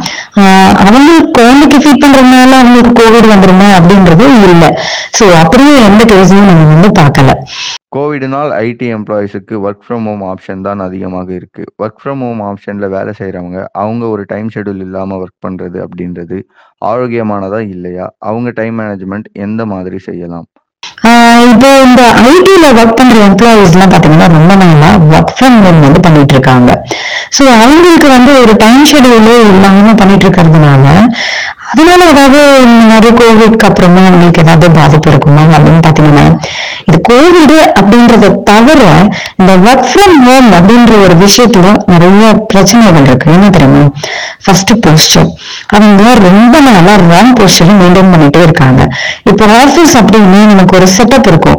அவங்க 0.83 1.17
குழந்தைக்கு 1.39 1.79
ஃபீட் 1.85 2.03
பண்றதுனால 2.05 2.53
அவங்களுக்கு 2.61 2.93
கோவிட் 3.01 3.33
வந்துருமா 3.35 3.69
அப்படின்றது 3.79 4.27
இல்லை. 4.53 4.71
ஸோ 5.19 5.25
அப்படியே 5.43 5.75
எந்த 5.89 6.03
கேஸையும் 6.13 6.49
நம்ம 6.51 6.69
வந்து 6.75 6.91
பார்க்கல. 7.01 7.33
கோவிட்னால் 7.97 8.51
ஐடி 8.67 8.87
எம்ப்ளாயிஸுக்கு 8.97 9.55
ஒர்க் 9.67 9.85
ஃப்ரம் 9.85 10.07
ஹோம் 10.09 10.25
ஆப்ஷன் 10.31 10.65
தான் 10.67 10.81
அதிகமாக 10.87 11.29
இருக்கு. 11.39 11.63
ஒர்க் 11.83 12.01
ஃப்ரம் 12.03 12.16
ஹோம் 12.21 12.41
ஆப்ஷன்ல 12.47 12.87
வேலை 12.93 13.13
செய்றவங்க 13.19 13.59
அவங்க 13.77 14.05
ஒரு 14.09 14.23
டைம் 14.27 14.49
ஷெட்யூல் 14.53 14.85
இல்லாமல் 14.85 15.21
ஒர்க் 15.23 15.45
பண்றது 15.45 15.79
அப்படின்றது 15.85 16.39
ஆரோக்கியமானதா 16.83 17.61
இல்லையா? 17.75 18.07
அவங்க 18.23 18.49
டைம் 18.57 18.77
மேனேஜ்மெண்ட் 18.81 19.29
எந்த 19.45 19.61
மாதிரி 19.67 19.99
செய்யலாம்? 20.07 20.47
ஆஹ் 21.09 21.43
இப்போ 21.49 21.71
இந்த 21.87 22.03
ஐடியில் 22.29 22.67
ஒர்க் 22.73 22.99
பண்ற 22.99 23.17
எம்ப்ளாயிஸ் 23.25 23.75
எல்லாம் 23.75 23.93
பாத்தீங்கன்னா 23.93 24.29
ரொம்ப 24.35 24.53
நாளா 24.61 24.89
ஒர்க் 25.11 25.33
ஃப்ரம் 25.35 25.59
ஹோம் 25.65 25.81
வந்து 25.83 26.01
பண்ணிட்டு 26.07 26.35
இருக்காங்க 26.37 26.71
ஸோ 27.37 27.45
அவங்களுக்கு 27.57 28.09
வந்து 28.15 28.33
ஒரு 28.43 28.53
டைம் 28.63 28.85
ஷெடியூலே 28.91 29.35
இல்லாம 29.49 29.95
பண்ணிட்டு 30.01 30.27
இருக்கிறதுனால 30.27 30.87
அதனால 31.71 32.01
ஏதாவது 32.11 32.41
நிறைய 32.91 33.13
கோவிட்க்கு 33.19 33.67
அப்புறமா 33.69 34.03
அவங்களுக்கு 34.05 34.43
ஏதாவது 34.45 34.69
பாதிப்பு 34.77 35.11
இருக்குமா 35.13 35.43
அப்படின்னு 35.51 35.83
பாத்தீங்கன்னா 35.87 36.25
இது 36.89 36.99
கோவிடு 37.09 37.57
அப்படின்றத 37.79 38.43
தவிர 38.43 38.83
இந்த 39.37 39.53
ஒர்க் 39.57 39.89
ஃப்ரம் 39.91 40.17
ஹோம் 40.27 40.49
அப்படின்ற 40.53 40.93
ஒரு 41.03 41.15
விஷயத்துல 41.25 41.73
நிறைய 41.87 42.33
பிரச்சனைகள் 42.47 43.05
இருக்கு. 43.05 43.33
என்ன 43.33 43.51
தெரியுமா? 43.51 43.83
ஃபர்ஸ்ட் 44.45 44.73
போஸ்டர் 44.87 45.29
அவங்க 45.67 46.15
ரொம்ப 46.29 46.61
நாளா 46.61 46.95
ராங் 47.13 47.33
போஸ்டர் 47.41 47.73
மெயின்டைன் 47.81 48.13
பண்ணிட்டே 48.13 48.43
இருக்காங்க. 48.43 48.83
இப்போ 49.25 49.47
ஆஃபீஸ் 49.63 49.95
அப்படின்னா 50.01 50.41
நமக்கு 50.53 50.77
ஒரு 50.77 50.89
செட்டப் 50.97 51.27
இருக்கும். 51.27 51.59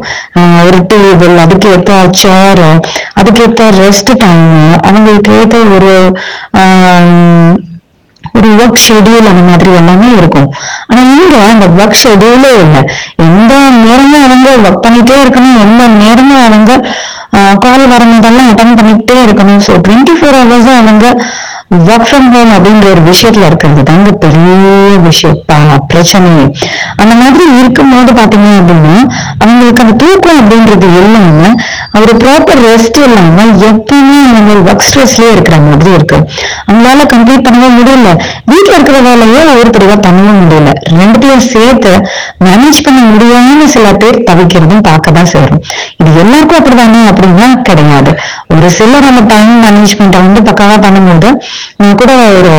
ஒரு 0.65 0.79
டேபிள் 0.93 1.35
அதுக்கேற்ற 1.45 2.09
சேர் 2.23 2.63
அதுக்கேற்ற 3.19 3.69
ரெஸ்ட் 3.83 4.11
டைம் 4.17 4.45
அவங்களுக்கு 4.81 5.31
ஏற்ற 5.39 5.57
ஒரு 5.77 5.93
ஆஹ் 6.57 7.55
ஒரு 8.37 8.49
ஒர்க் 8.61 8.79
ஷெடியூல் 8.87 9.29
அந்த 9.31 9.43
மாதிரி 9.49 9.71
எல்லாமே 9.79 10.09
இருக்கும். 10.19 10.47
ஆனா 10.87 11.01
இங்க 11.15 11.35
அந்த 11.51 11.65
ஒர்க் 11.79 12.01
ஷெடியூலே 12.03 12.51
இல்லை. 12.63 12.81
எந்த 13.27 13.53
நேரமும் 13.85 14.23
அவங்க 14.25 14.49
ஒர்க் 14.65 14.85
பண்ணிட்டே 14.85 15.17
இருக்கணும். 15.23 15.59
எந்த 15.65 15.83
நேரமும் 16.03 16.43
அவங்க 16.47 16.71
கால் 17.63 17.91
வரும்போதெல்லாம் 17.93 18.49
அட்டன் 18.51 18.77
பண்ணிட்டே 18.79 19.17
இருக்கணும். 19.25 19.61
ஸோ 19.67 19.73
டுவெண்ட்டி 19.87 20.13
ஃபோர் 20.19 20.39
ஹவர்ஸும் 20.41 20.79
அவங்க 20.81 21.07
ஒர்க் 21.71 22.05
ஃப்ரம் 22.09 22.27
ஹோம் 22.33 22.51
அப்படின்ற 22.55 22.85
ஒரு 22.91 23.01
விஷயத்துல 23.09 23.47
இருக்கிறது 23.49 23.81
தாங்க 23.89 24.11
பெரிய 24.23 24.51
விஷயம். 25.07 25.39
பிரச்சனையே. 25.91 26.45
அந்த 27.01 27.13
மாதிரி 27.21 27.45
இருக்கும்போது 27.59 28.11
பாத்தீங்க 28.19 28.49
அப்படின்னா 28.59 28.93
அவங்களுக்கு 29.43 29.83
அந்த 29.83 29.95
தூக்கம் 30.03 30.39
அப்படின்றது 30.41 30.87
இல்லாம 31.01 31.49
ஒரு 32.01 32.13
ப்ராப்பர் 32.21 32.61
ரெஸ்ட் 32.67 32.99
இல்லாம 33.07 33.43
எப்பவுமே 33.69 34.17
நம்ம 34.35 34.55
ஒர்க் 34.69 34.85
ஸ்ட்ரெஸ்லயே 34.87 35.31
இருக்கிற 35.35 35.57
மாதிரி 35.65 35.91
இருக்கு. 35.97 36.17
அவங்களால 36.67 37.05
கம்ப்ளீட் 37.13 37.45
பண்ணவே 37.47 37.69
முடியல. 37.77 38.09
வீட்டுல 38.51 38.75
இருக்கிற 38.77 38.99
வேலையை 39.09 39.41
ஒருத்தருவா 39.59 39.97
பண்ணவும் 40.07 40.39
முடியல. 40.43 40.69
ரெண்டுத்தையும் 40.99 41.45
சேர்த்து 41.51 41.93
மேனேஜ் 42.47 42.81
பண்ண 42.87 42.99
முடியாம 43.11 43.45
சில 43.75 43.87
பேர் 44.01 44.23
தவிக்கிறதும் 44.29 44.85
பார்க்க 44.89 45.17
தான் 45.19 45.31
சேரும் 45.33 45.61
இது 46.01 46.11
எல்லாருக்கும் 46.23 46.59
அப்படிதானே? 46.59 47.01
அப்படின்னா 47.11 47.47
கிடையாது. 47.69 48.11
ஒரு 48.53 48.67
சிலர் 48.79 49.09
அந்த 49.11 49.21
டைம் 49.33 49.53
மேனேஜ்மெண்ட்டை 49.65 50.19
வந்து 50.25 50.41
பக்காவா 50.49 50.75
பண்ணும்போது 50.85 51.29
நான் 51.77 51.95
கூட 51.95 52.11
ஒரு 52.13 52.51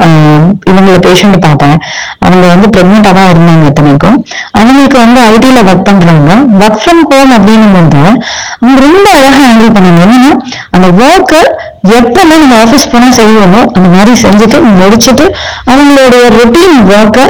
ஆஹ் 0.00 0.44
இவங்கள 0.70 0.98
பேஷண்ட் 1.06 1.40
பார்த்தேன். 1.40 1.78
அவங்க 2.18 2.46
வந்து 2.46 2.66
பிரெக்னெண்டா 2.68 3.14
தான் 3.14 3.30
இருந்தாங்க 3.32 3.66
இத்தனைக்கும். 3.66 4.26
அவங்களுக்கு 4.50 4.98
வந்து 4.98 5.20
ஐடில 5.20 5.58
ஒர்க் 5.60 5.84
பண்றாங்க. 5.84 6.34
ஒர்க் 6.34 6.80
ஃப்ரம் 6.82 7.02
ஹோம் 7.10 7.32
அப்படின்னும் 7.32 7.74
போது 7.74 8.22
அவங்க 8.60 8.80
ரொம்ப 8.80 9.10
அழகா 9.10 9.44
ஹேண்டில் 9.44 9.74
பண்ணாங்க. 9.74 10.00
என்னன்னா 10.06 10.32
அந்த 10.70 10.88
ஒர்க்கர் 11.04 11.50
எப்பெல்லாம் 11.96 12.40
நம்ம 12.42 12.56
ஆஃபீஸ் 12.64 12.90
போனால் 12.92 13.14
செய்வோமோ 13.18 13.60
அந்த 13.76 13.88
மாதிரி 13.94 14.12
செஞ்சுட்டு 14.22 14.58
முடிச்சுட்டு 14.80 15.26
அவங்களுடைய 15.70 16.24
ரொட்டீன் 16.38 16.76
ஒர்க்கை 16.96 17.24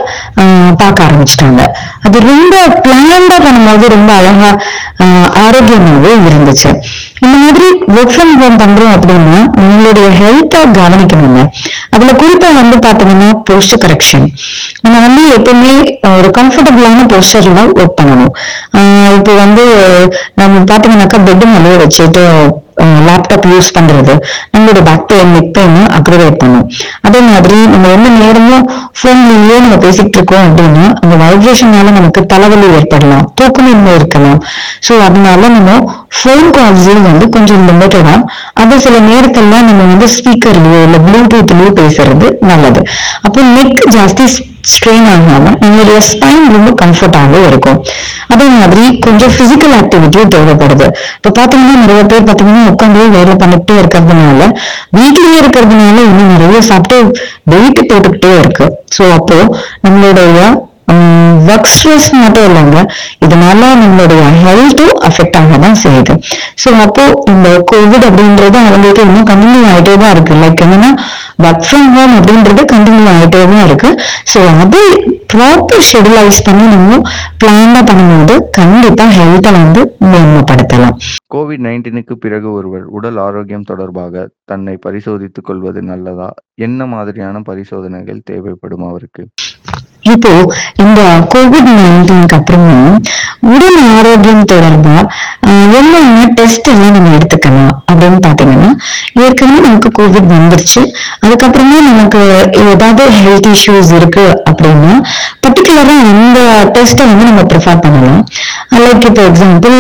பார்க்க 0.81 1.07
ஆரம்பிச்சிட்டாங்க. 1.07 1.63
அது 2.07 2.17
ரொம்ப 2.31 2.57
பிளான்டாக 2.85 3.39
பண்ணும்போது 3.47 3.87
ரொம்ப 3.97 4.11
அழகா 4.21 4.51
ஆரோக்கியமாகவே 5.45 6.13
இருந்துச்சு. 6.29 6.71
இந்த 7.25 7.37
மாதிரி 7.43 7.69
ஒர்க் 7.95 8.13
ஃப்ரம் 8.15 8.35
ஹோம் 8.41 8.59
பண்றோம் 8.63 8.93
அப்படின்னா 8.97 9.39
நம்மளுடைய 9.63 10.07
ஹெல்த்தை 10.21 10.61
கவனிக்கணுங்க. 10.79 11.41
அதுல 11.95 12.13
குறிப்பா 12.23 12.49
வந்து 12.61 12.77
பாத்தீங்கன்னா 12.87 13.29
போஸ்டர் 13.49 13.83
கரெக்ஷன் 13.85 14.27
நம்ம 14.85 14.97
வந்து 15.07 15.23
எப்பவுமே 15.39 15.75
ஒரு 16.19 16.31
கம்ஃபர்டபுளான 16.39 17.07
போஸ்டர்ல 17.13 17.63
ஒர்க் 17.81 17.99
பண்ணணும். 18.01 18.35
இப்போ 19.19 19.35
வந்து 19.45 19.65
நம்ம 20.43 20.65
பாத்தீங்கன்னாக்கா 20.73 21.21
பெட் 21.29 21.47
மேலே 21.55 21.77
வச்சுட்டு 21.85 22.25
லேப்டாப் 23.09 23.47
யூஸ் 23.53 23.71
பண்றது 23.77 24.15
நம்மளோட 24.53 24.81
பேக் 24.89 25.07
பெயின் 25.11 25.33
நெக் 25.37 25.61
அக்ரிவேட் 25.99 26.39
பண்ணும். 26.43 26.67
அதே 27.07 27.21
மாதிரி 27.31 27.59
நம்ம 27.73 27.89
எந்த 27.97 28.09
நேரமும் 28.23 28.65
ஃபோன்லயே 28.99 29.57
நம்ம 29.65 29.77
பேசிட்டு 29.85 30.17
இருக்கோம் 30.19 30.45
அப்படின்னா 30.49 30.85
அந்த 31.03 31.15
வைப்ரேஷனால 31.23 31.95
நமக்கு 31.99 32.21
தலைவலி 32.33 32.69
ஏற்படலாம் 32.79 33.25
தூக்கமின்மை 33.41 33.93
இருக்கலாம். 34.01 34.39
சோ 34.87 34.93
அதனால 35.07 35.49
நம்ம 35.57 35.71
ஃபோன் 36.19 36.49
கால்ஸையும் 36.57 37.09
வந்து 37.11 37.27
கொஞ்சம் 37.37 37.63
லிமிட்டடா 37.69 38.15
அது 38.63 38.81
சில 38.85 38.97
நேரத்துல 39.11 39.61
நம்ம 39.69 39.81
வந்து 39.93 40.09
ஸ்பீக்கர்லயோ 40.17 40.81
இல்ல 40.87 40.99
ப்ளூடூத்லயோ 41.07 41.71
பேசுறது 41.81 42.29
நல்லது. 42.51 42.83
அப்போ 43.27 43.41
நெக் 43.57 43.83
ஜாஸ்தி 43.97 44.25
ஸ்ட்ரெயின் 44.73 45.09
ஆகாம 45.13 45.53
நம்மளுடைய 45.63 45.99
ஸ்பைன் 46.09 46.47
ரொம்ப 46.57 46.71
கம்ஃபர்டாவே 46.83 47.41
இருக்கும். 47.51 47.79
அதே 48.33 48.47
மாதிரி 48.57 48.85
கொஞ்சம் 49.05 49.35
பிசிக்கல் 49.39 49.75
ஆக்டிவிட்டியும் 49.81 50.33
தேவைப்படுது. 50.35 50.87
இப்ப 51.19 51.35
பாத்தீங்கன்னா 51.39 51.77
நிறைய 51.85 52.03
பேர் 52.13 52.29
பாத்தீங்கன்னா 52.31 52.65
உட்காந்து 52.73 53.11
வேலை 53.19 53.35
பண்ணிட்டே 53.43 53.77
இருக்கிறதுனால 53.83 54.41
வீட்லயே 54.99 55.37
இருக்கிறதுனால 55.43 55.99
இன்னும் 56.11 56.35
நிறைய 56.45 56.63
சாப்பிட்டு 56.71 56.99
வெயிட் 57.55 57.87
போட்டுக்கிட்டே 57.93 58.33
இருக்கு. 58.43 58.67
சோ 58.97 59.05
அப்போ 59.19 59.39
நம்மளுடைய 59.87 60.41
ஒர்க் 61.49 61.69
ஸ்ட்ரெஸ் 61.73 62.09
மட்டும் 62.21 62.47
இல்லைங்க. 62.49 62.79
இதனால 63.25 63.61
நம்மளுடைய 63.83 64.23
ஹெல்த்தும் 64.45 64.97
அஃபெக்ட் 65.09 65.37
ஆக 65.41 65.59
தான் 65.65 65.79
செய்யுது. 65.83 66.15
ஸோ 66.63 66.69
அப்போ 66.85 67.05
இந்த 67.33 67.49
கோவிட் 67.71 68.07
அப்படின்றது 68.09 68.57
அவங்களுக்கு 68.63 69.05
இன்னும் 69.09 69.29
கண்டினியூ 69.31 69.63
ஆகிட்டே 69.73 69.95
தான் 70.03 70.13
இருக்கு. 70.15 70.35
லைக் 70.43 70.63
என்னன்னா 70.67 70.91
ஒர்க் 71.47 71.67
ஃப்ரம் 71.69 71.89
ஹோம் 71.97 72.15
அப்படின்றது 72.19 72.63
கண்டினியூ 72.73 73.07
ஆகிட்டே 73.15 73.41
தான் 73.53 73.65
இருக்கு. 73.69 73.91
ஸோ 74.33 74.41
அதை 74.63 74.83
ப்ராப்பர் 75.33 75.85
ஷெடியூலைஸ் 75.91 76.41
பண்ணி 76.47 76.65
நம்ம 76.75 76.97
பிளான்டா 77.43 77.81
பண்ணும்போது 77.91 78.37
கண்டிப்பா 78.59 79.05
ஹெல்த்தை 79.19 79.51
வந்து 79.59 79.83
மேம்படுத்தலாம். 80.13 80.97
கோவிட் 81.35 81.65
நைன்டீனுக்கு 81.67 82.15
பிறகு 82.25 82.49
ஒருவர் 82.59 82.87
உடல் 82.99 83.19
ஆரோக்கியம் 83.27 83.69
தொடர்பாக 83.71 84.25
தன்னை 84.53 84.75
பரிசோதித்துக் 84.87 85.49
கொள்வது 85.51 85.83
நல்லதா? 85.93 86.29
என்ன 86.69 86.87
மாதிரியான 86.95 87.43
பரிசோதனைகள் 87.51 88.27
தேவைப்படும் 88.31 88.87
அவருக்கு? 88.91 89.25
இப்போ 90.15 90.31
இந்த 90.77 91.01
கோவிட் 91.35 91.69
நைன்டீனுக்கு 91.79 92.37
அப்புறமா 92.39 92.77
உடல் 93.55 93.79
ஆரோக்கியம் 93.97 94.45
தொடர்பா 94.53 94.97
என்னென்ன 95.77 96.27
டெஸ்ட் 96.35 96.69
எல்லாம் 96.73 96.95
நம்ம 96.97 97.11
எடுத்துக்கலாம் 97.17 97.75
அப்படின்னு 97.91 98.19
பாத்தீங்கன்னா 98.27 98.71
ஏற்கனவே 99.25 99.61
நமக்கு 99.67 99.89
கோவிட் 99.99 100.33
வந்துருச்சு. 100.37 100.83
அதுக்கப்புறமா 101.25 101.79
நமக்கு 101.89 102.21
ஏதாவது 102.71 103.03
ஹெல்த் 103.19 103.49
இஷ்யூஸ் 103.55 103.93
இருக்கு 103.97 104.43
அப்படின்னா 104.51 104.93
பர்டிகுலரா 105.45 105.97
இந்த 106.15 106.41
டெஸ்ட்டை 106.75 107.07
வந்து 107.11 107.29
நம்ம 107.29 107.43
ப்ரிஃபர் 107.43 107.81
பண்ணலாம். 107.81 108.23
லைக் 108.75 109.07
இப்போ 109.07 109.23
எக்ஸாம்பிள் 109.29 109.79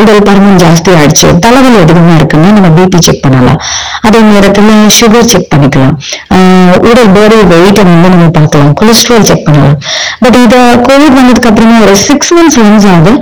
உடல் 0.00 0.22
பருமன் 0.22 0.60
ஜாஸ்தி 0.62 0.90
ஆயிடுச்சு 0.98 1.28
தலைவலி 1.38 1.78
அதிகமா 1.82 2.14
இருக்குன்னா 2.20 2.50
நம்ம 2.56 2.68
பிபி 2.78 2.98
செக் 2.98 3.22
பண்ணலாம். 3.22 3.60
அதே 4.00 4.18
நேரத்துல 4.32 4.70
சுகர் 4.98 5.30
செக் 5.32 5.50
பண்ணிக்கலாம். 5.54 5.94
ஆஹ் 6.34 6.76
உடல் 6.90 7.12
பாடி 7.16 7.36
வெயிட்டை 7.52 7.84
வந்து 7.90 8.08
நம்ம 8.08 8.28
பார்க்கலாம். 8.28 8.74
கொலஸ்ட்ரால் 8.92 9.28
செக் 9.28 9.44
பண்ணலாம் 9.44 9.76
பட் 10.22 10.36
இதை 10.44 10.58
கோவிட் 10.86 11.16
வந்ததுக்கு 11.18 11.50
அப்புறமா 11.50 11.76
ஒரு 11.84 11.94
சிக்ஸ் 12.06 12.32
மந்த்ஸ் 12.36 12.58
ஒன்ஸ் 12.64 12.86
ஆகுது. 12.92 13.12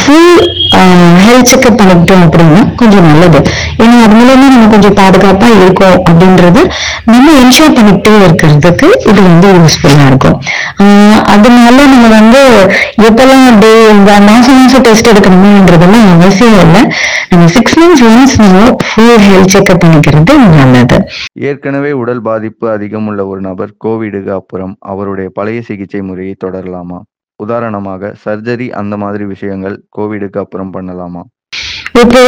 ஃபுல் 0.00 0.34
ஹெல்த் 1.24 1.50
செக்அப் 1.52 1.78
பண்ணிக்கிட்டோம் 1.80 2.22
அப்படின்னா 2.26 2.60
கொஞ்சம் 2.80 3.06
நல்லது. 3.08 3.38
ஏன்னா 3.82 3.96
அது 4.04 4.14
மூலமா 4.20 4.46
நம்ம 4.54 4.68
கொஞ்சம் 4.74 4.96
பாதுகாப்பாக 5.00 5.58
இருக்கோம் 5.62 5.96
அப்படின்றது 6.08 6.60
நம்ம 7.12 7.26
என்ஷூர் 7.42 7.74
பண்ணிக்கிட்டே 7.78 8.14
இருக்கிறதுக்கு 8.26 8.88
இது 9.10 9.20
வந்து 9.28 9.48
யூஸ்ஃபுல்லாக 9.58 10.08
இருக்கும். 10.10 10.36
அதனால 11.34 11.76
நம்ம 11.92 12.06
வந்து 12.18 12.42
எப்பெல்லாம் 13.08 13.58
டே 13.64 13.72
மாசம் 14.28 14.58
மாசம் 14.60 14.84
டெஸ்ட் 14.88 15.10
எடுக்கணுமோன்றதெல்லாம் 15.12 16.06
அவசியம் 16.16 16.60
இல்லை. 16.66 16.82
நம்ம 17.32 17.46
சிக்ஸ் 17.54 17.76
மந்த்ஸ் 17.80 18.02
ஒன்ஸ் 18.06 18.34
நம்ம 18.40 18.56
ஃபுல் 18.86 19.22
ஹெல்த் 19.26 19.52
செக்அப் 19.52 19.82
பண்ணிக்கிறது 19.82 20.34
நல்லது. 20.56 20.96
ஏற்கனவே 21.48 21.92
உடல் 22.00 22.22
பாதிப்பு 22.22 22.66
அதிகம் 22.70 23.06
உள்ள 23.10 23.20
ஒரு 23.26 23.40
நபர் 23.40 23.70
கோவிடுக்கு 23.84 24.32
அப்புறம் 24.38 24.74
அவருடைய 24.92 25.28
பழைய 25.38 25.60
சிகிச்சை 25.68 26.00
முறையை 26.08 26.34
தொடரலாமா? 26.44 26.98
உதாரணமாக 27.40 28.12
சர்ஜரி 28.24 28.68
அந்த 28.80 28.96
மாதிரி 29.04 29.24
விஷயங்கள் 29.34 29.76
கோவிடுக்கு 29.98 30.40
அப்புறம் 30.44 30.72
பண்ணலாமா? 30.74 31.22
இப்போ 32.02 32.22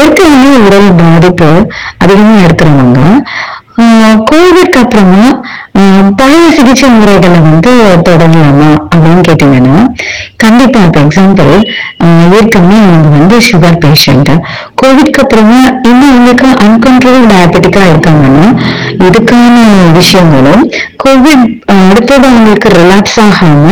ஏற்கனவே 0.00 0.52
உடல் 0.66 0.90
பாதிப்பு 1.00 1.50
அதிகமா 2.04 2.36
இருக்கிறவங்க 2.44 3.00
கோவிட்க்கு 4.30 4.78
அப்புறமா 4.84 5.24
பழைய 6.18 6.46
சிகிச்சை 6.56 6.88
முறைகளை 6.90 7.38
வந்து 7.40 7.72
தொடங்கலாமா 8.06 8.68
அப்படின்னு 8.84 9.22
கேட்டீங்கன்னா 9.28 9.76
கண்டிப்பா 10.36 10.80
இப்போ 10.80 11.00
எக்ஸாம்பிள் 11.00 11.50
ஏற்கனவே 12.38 12.78
அவங்க 12.84 13.08
வந்து 13.18 13.36
சுகர் 13.48 13.78
பேஷண்ட் 13.84 14.30
கோவிட்க்கு 14.82 15.22
அப்புறமா 15.22 15.60
இன்னும் 15.88 16.10
அவங்களுக்கு 16.10 16.46
அன்கண்ட்ரோல் 16.64 17.28
டயபெட்டிக்கா 17.32 17.82
இருக்காங்கன்னா 17.90 18.46
இதுக்கான 18.98 19.56
விஷயங்களும் 19.92 20.64
கோவிட் 21.04 21.46
அடுத்தது 21.88 22.26
அவங்களுக்கு 22.28 22.68
ரிலாக்ஸ் 22.78 23.18
ஆகாம 23.20 23.66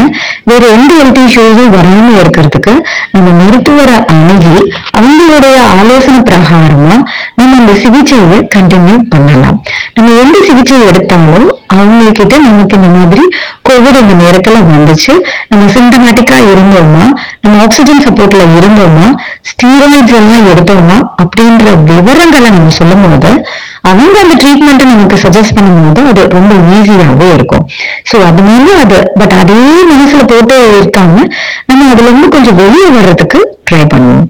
வேற 0.44 0.62
எந்த 0.68 0.92
ஹெல்த் 1.00 1.22
இஷ்யூஸும் 1.26 1.74
வராம 1.76 2.08
இருக்கிறதுக்கு 2.22 2.74
நம்ம 3.10 3.28
மருத்துவரை 3.42 3.96
அணுகி 4.14 4.56
அவங்களுடைய 4.98 5.56
ஆலோசனை 5.78 6.20
பிரகாரமா 6.20 6.96
நம்ம 7.34 7.52
இந்த 7.56 7.74
சிகிச்சையை 7.84 8.38
கண்டினியூ 8.56 8.98
பண்ணலாம். 9.08 9.58
நம்ம 9.94 10.10
எந்த 10.24 10.38
சிகிச்சை 10.46 10.86
எடுத்தாலும் 10.86 11.48
அவங்க 11.68 12.10
கிட்ட 12.10 12.38
நமக்கு 12.38 12.76
இந்த 12.76 12.88
மாதிரி 12.88 13.24
கோவிட் 13.68 13.98
இந்த 14.02 14.14
நேரத்துல 14.24 14.60
வந்துச்சு. 14.70 15.12
நம்ம 15.48 15.64
சிம்டமேட்டிக்கா 15.72 16.38
இருந்தோமா? 16.52 17.04
நம்ம 17.40 17.62
ஆக்சிஜன் 17.62 18.04
சப்போர்ட்ல 18.06 18.42
இருந்தோமா? 18.58 19.08
ஸ்டீராய்ட்ஸ் 19.50 20.16
எல்லாம் 20.20 20.46
எடுத்தோமா? 20.52 20.96
அப்படின்ற 21.22 21.84
விவரங்களை 21.84 22.50
நம்ம 22.50 22.70
சொல்லும் 22.70 23.04
போது 23.04 23.32
அவங்க 23.80 24.20
அந்த 24.20 24.34
ட்ரீட்மெண்ட்டை 24.44 24.86
நமக்கு 24.92 25.16
சஜஸ்ட் 25.16 25.56
பண்ணும்போது 25.58 26.08
அது 26.08 26.28
ரொம்ப 26.28 26.54
ஈஸியாவே 26.54 27.32
இருக்கும். 27.32 27.68
சோ 28.12 28.16
அதனால 28.26 28.78
அது 28.80 29.12
பட் 29.14 29.36
அதே 29.42 29.60
மனசுல 29.92 30.24
போட்டு 30.26 30.80
இருக்காம 30.80 31.26
நம்ம 31.66 31.90
அதுல 31.90 32.08
இருந்து 32.08 32.28
கொஞ்சம் 32.28 32.54
வெளியே 32.54 32.88
வர்றதுக்கு 32.88 33.58
ட்ரை 33.70 33.84
பண்ணுவோம். 33.94 34.28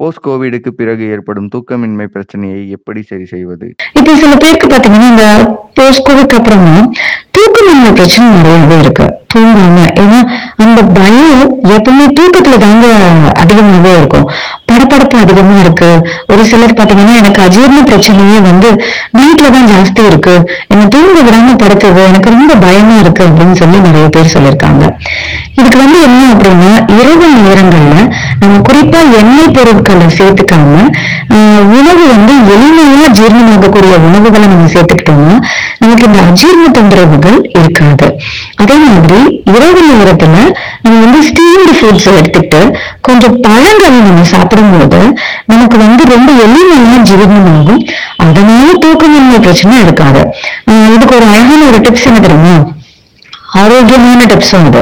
போஸ்ட் 0.00 0.22
கோவிடுக்கு 0.26 0.70
பிறகு 0.80 1.04
ஏற்படும் 1.14 1.48
தூக்கமின்மை 1.54 2.06
பிரச்சனையை 2.14 2.60
எப்படி 2.76 3.00
சரி 3.10 3.26
செய்வது? 3.32 3.66
இப்போ 3.98 4.12
சில 4.22 4.32
பேருக்கு 4.42 4.66
பாத்தீங்கன்னா 4.72 5.08
இந்த 5.14 5.26
போஸ்ட் 5.78 6.06
கோவிட் 6.08 6.36
அப்புறமா 6.38 6.76
தூக்கமின்மை 7.36 7.90
பிரச்சனை 7.98 8.28
நிறையவே 8.36 8.78
இருக்கு. 8.84 9.06
தூங்காம 9.32 9.82
ஏன்னா 10.02 10.20
அந்த 10.62 10.80
பயம் 10.96 11.42
எப்பவுமே 11.74 12.06
தூக்கத்துல 12.18 12.56
தாங்க 12.64 12.86
அதிகமாகவே 13.42 13.92
இருக்கும். 14.00 14.26
படப்படப்பு 14.70 15.16
அதிகமா 15.24 15.54
இருக்கு. 15.64 15.90
ஒரு 16.32 16.42
சிலர் 16.50 16.76
பாத்தீங்கன்னா 16.80 17.14
எனக்கு 17.22 17.40
அஜீரண 17.46 17.78
பிரச்சனையே 17.90 18.38
வந்து 18.48 18.68
நைட்ல 19.18 19.50
தான் 19.56 19.68
ஜாஸ்தி 19.72 20.02
இருக்கு. 20.10 20.34
என்ன 20.72 20.86
தூங்க 20.94 21.18
விடாம 21.28 21.54
படுத்துது 21.62 22.02
எனக்கு 22.10 22.34
ரொம்ப 22.36 22.54
பயமா 22.64 22.96
இருக்கு 23.02 23.22
அப்படின்னு 23.28 23.56
சொல்லி 23.62 23.78
நிறைய 23.88 24.06
பேர் 24.16 24.32
சொல்லியிருக்காங்க. 24.34 24.84
இதுக்கு 25.58 25.78
வந்து 25.84 25.98
என்ன 26.08 26.20
அப்படின்னா 26.34 26.70
இரவு 27.00 27.26
நேரங்கள்ல 27.46 27.96
நம்ம 28.42 28.54
குறிப்பா 28.68 29.00
எண்ணெய் 29.20 29.54
பொருட்களை 29.56 30.06
சேர்த்துக்காம 30.18 30.76
உணவு 31.78 32.04
வந்து 32.12 32.32
எளிமையா 32.54 33.08
ஜீரணமாகக்கூடிய 33.18 33.94
உணவுகளை 34.08 34.46
நம்ம 34.52 34.68
சேர்த்துக்கிட்டோம்னா 34.74 35.36
நமக்கு 35.82 36.06
இந்த 36.08 36.20
அஜீர்ண 36.28 36.64
தொந்தரவுகள் 36.78 37.38
இருக்காது. 37.60 38.06
அதே 38.62 38.76
மாதிரி 38.84 39.20
இரவு 39.56 39.82
நேரத்துல 39.90 40.34
நம்ம 40.84 40.96
வந்து 41.04 41.20
ஸ்டீம்டு 41.28 41.72
ஃபுட்ஸ் 41.78 42.08
எடுத்துக்கிட்டு 42.20 42.60
கொஞ்சம் 43.06 43.36
பழங்கள் 43.46 43.96
நம்ம 44.08 44.24
போது 44.72 45.00
நமக்கு 45.46 45.76
வந்து 45.78 46.04
ரொம்ப 46.04 46.30
எளிமையா 46.44 46.98
ஜீரணமாகும் 47.02 47.82
அதனால 48.18 48.68
தூக்கமின்மை 48.82 49.38
பிரச்சனை 49.40 49.80
இருக்காது. 49.82 50.22
இதுக்கு 50.94 51.16
ஒரு 51.16 51.26
அழகான 51.26 51.60
ஒரு 51.66 51.78
டிப்ஸ் 51.78 52.06
என்ன 52.06 52.20
தெரியுமா? 52.20 52.54
ஆரோக்கியமான 53.60 54.24
டிப்ஸும் 54.24 54.66
இது 54.66 54.80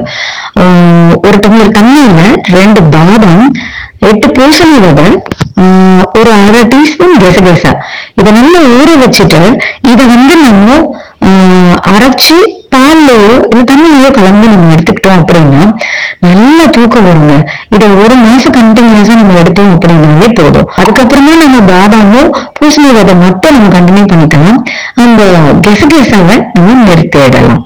ஆஹ் 0.60 1.14
ஒரு 1.26 1.36
டம்ளர் 1.38 1.76
தண்ணியில 1.78 2.22
ரெண்டு 2.52 2.80
பாதாம் 2.94 3.44
எட்டு 4.08 4.26
பூசணி 4.28 4.76
விதை 4.80 5.06
ஆஹ் 5.60 6.04
ஒரு 6.18 6.30
அரை 6.38 6.62
டீஸ்பூன் 6.64 7.16
கெசகெசா. 7.22 7.72
இதை 8.14 8.32
நல்லா 8.32 8.60
ஊற 8.74 8.90
வச்சுட்டு 9.02 9.40
இதை 9.92 10.04
வந்து 10.06 10.36
நம்ம 10.46 10.68
ஆஹ் 11.28 11.78
அரைச்சு 11.92 12.36
பால்லயோ 12.74 13.18
இந்த 13.50 13.62
தண்ணியோ 13.70 14.08
கலந்து 14.18 14.46
நம்ம 14.52 14.72
எடுத்துக்கிட்டோம் 14.74 15.18
அப்படின்னா 15.20 15.62
நல்ல 16.26 16.58
தூக்கம் 16.76 17.06
வருங்க. 17.08 17.34
இதை 17.74 17.86
ஒரு 18.02 18.14
மாசம் 18.24 18.56
கண்டினியூஸா 18.58 19.14
நம்ம 19.20 19.36
எடுத்தோம் 19.42 19.72
அப்படின்னாலே 19.74 20.28
போதும். 20.40 20.68
அதுக்கப்புறமா 20.80 21.32
நம்ம 21.44 21.58
பாதாமோ 21.72 22.22
பூசணி 22.58 22.90
விதை 22.98 23.14
மட்டும் 23.24 23.54
நம்ம 23.56 23.70
கண்டினியூ 23.76 24.04
பண்ணிக்கலாம். 24.12 24.60
அந்த 25.04 25.22
கெசகெசாவை 25.66 26.36
நம்ம 26.56 26.78
நிறுத்திடலாம். 26.88 27.60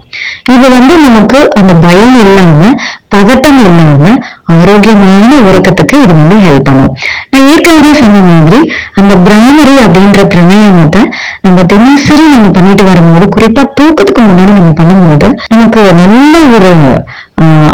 இது 0.54 0.66
வந்து 0.76 0.94
நமக்கு 1.06 1.38
அந்த 1.58 1.72
பயம் 1.84 2.16
இல்லாம 2.22 2.72
பதட்டம் 3.14 3.58
இல்லாம 3.66 4.10
ஆரோக்கியமான 4.54 5.32
உறக்கத்துக்கு 5.48 5.96
இது 6.04 6.14
வந்து 6.20 6.36
ஹெல்ப் 6.44 6.66
பண்ணும். 6.68 6.92
நான் 7.32 7.48
ஏற்கனவே 7.52 7.92
சொன்ன 8.00 8.22
மாதிரி 8.28 8.60
அந்த 9.00 9.12
பிராமரி 9.26 9.74
அப்படின்ற 9.84 10.22
பிரணாயாமத்தை 10.32 11.02
நம்ம 11.44 11.60
தினசரி 11.64 12.24
நம்ம 12.32 12.48
பண்ணிட்டு 12.56 12.84
வரும்போது 12.84 13.26
குறிப்பா 13.34 13.62
தூக்கத்துக்கு 13.78 14.22
முன்னாடி 14.26 14.52
நம்ம 14.58 14.72
பண்ணும்போது 14.80 15.28
நமக்கு 15.52 15.80
நல்ல 16.00 16.34
ஒரு 16.56 16.70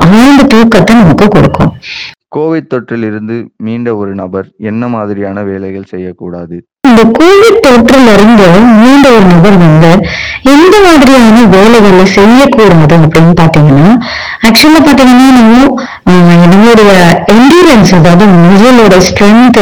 ஆழ்ந்த 0.05 0.43
தூக்கத்தை 0.53 0.95
நமக்கு 0.97 1.27
கொடுக்கும். 1.29 1.73
கோவிட் 2.37 2.71
தொற்றிலிருந்து 2.73 3.37
மீண்ட 3.67 3.89
ஒரு 3.97 4.13
நபர் 4.15 4.47
என்ன 4.71 4.89
மாதிரியான 4.95 5.43
வேலைகள் 5.51 5.91
செய்யக்கூடாது? 5.93 6.57
இந்த 6.89 7.03
கோவிட் 7.19 7.63
தொற்றுல 7.67 8.09
இருந்து 8.17 8.47
மீண்ட 8.83 9.07
ஒரு 9.17 9.27
நபர் 9.35 9.57
வந்து 9.63 9.93
எந்த 10.55 10.75
மாதிரியான 10.87 11.45
வேலைகளை 11.57 12.05
செய்யக்கூடாது 12.19 12.97
அப்படின்னு 13.07 13.35
பாத்தீங்கன்னா 13.43 13.89
ஆக்சுவலா 14.49 14.81
பாத்தீங்கன்னா 14.81 15.29
நம்ம 15.39 15.55
நம்மளுடைய 16.53 16.91
என்டூரன்ஸ் 17.35 17.93
அதாவது 17.95 18.25
முதலோட 18.45 18.95
ஸ்ட்ரென்த் 19.09 19.61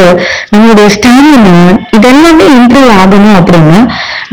நம்மளுடைய 0.51 0.87
ஸ்டாமினா 0.95 1.55
இதெல்லாமே 1.97 2.45
இம்ப்ரூவ் 2.57 2.91
ஆகணும் 2.99 3.37
அப்படின்னா 3.39 3.81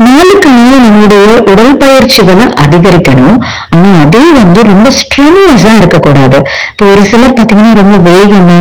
நாளுக்கு 0.05 0.49
நாள் 0.55 0.83
நம்மளுடைய 0.85 1.25
உடற்பயிற்சிகளை 1.51 2.45
அதிகரிக்கணும். 2.63 3.37
ஆனா 3.75 3.89
அதே 4.03 4.23
வந்து 4.39 4.59
ரொம்ப 4.71 4.87
ஸ்ட்ரென்னியஸா 4.99 5.73
இருக்கக்கூடாது. 5.81 6.39
இப்போ 6.71 6.85
ஒரு 6.93 7.03
சிலர் 7.11 7.37
பாத்தீங்கன்னா 7.37 7.73
ரொம்ப 7.81 7.97
வேகமா 8.09 8.57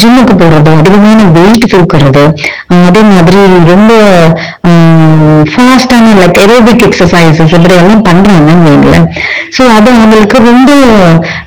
ஜிம்முக்கு 0.00 0.34
போறது 0.42 0.72
அதிகமான 0.80 1.26
வெயிட் 1.36 1.66
தூக்குறது 1.74 2.24
அதே 2.88 3.02
மாதிரி 3.12 3.40
ரொம்ப 3.72 3.92
ஃபாஸ்டான 5.52 6.14
லைக் 6.20 6.38
எரோபிக் 6.44 6.84
எக்ஸசைசஸ் 6.86 7.54
இப்படி 7.58 7.74
எல்லாம் 7.82 8.04
பண்றாங்கன்னு 8.08 8.66
வைங்களேன். 8.68 9.06
ஸோ 9.56 9.62
அது 9.76 9.88
அவங்களுக்கு 9.96 10.38
ரொம்ப 10.50 10.70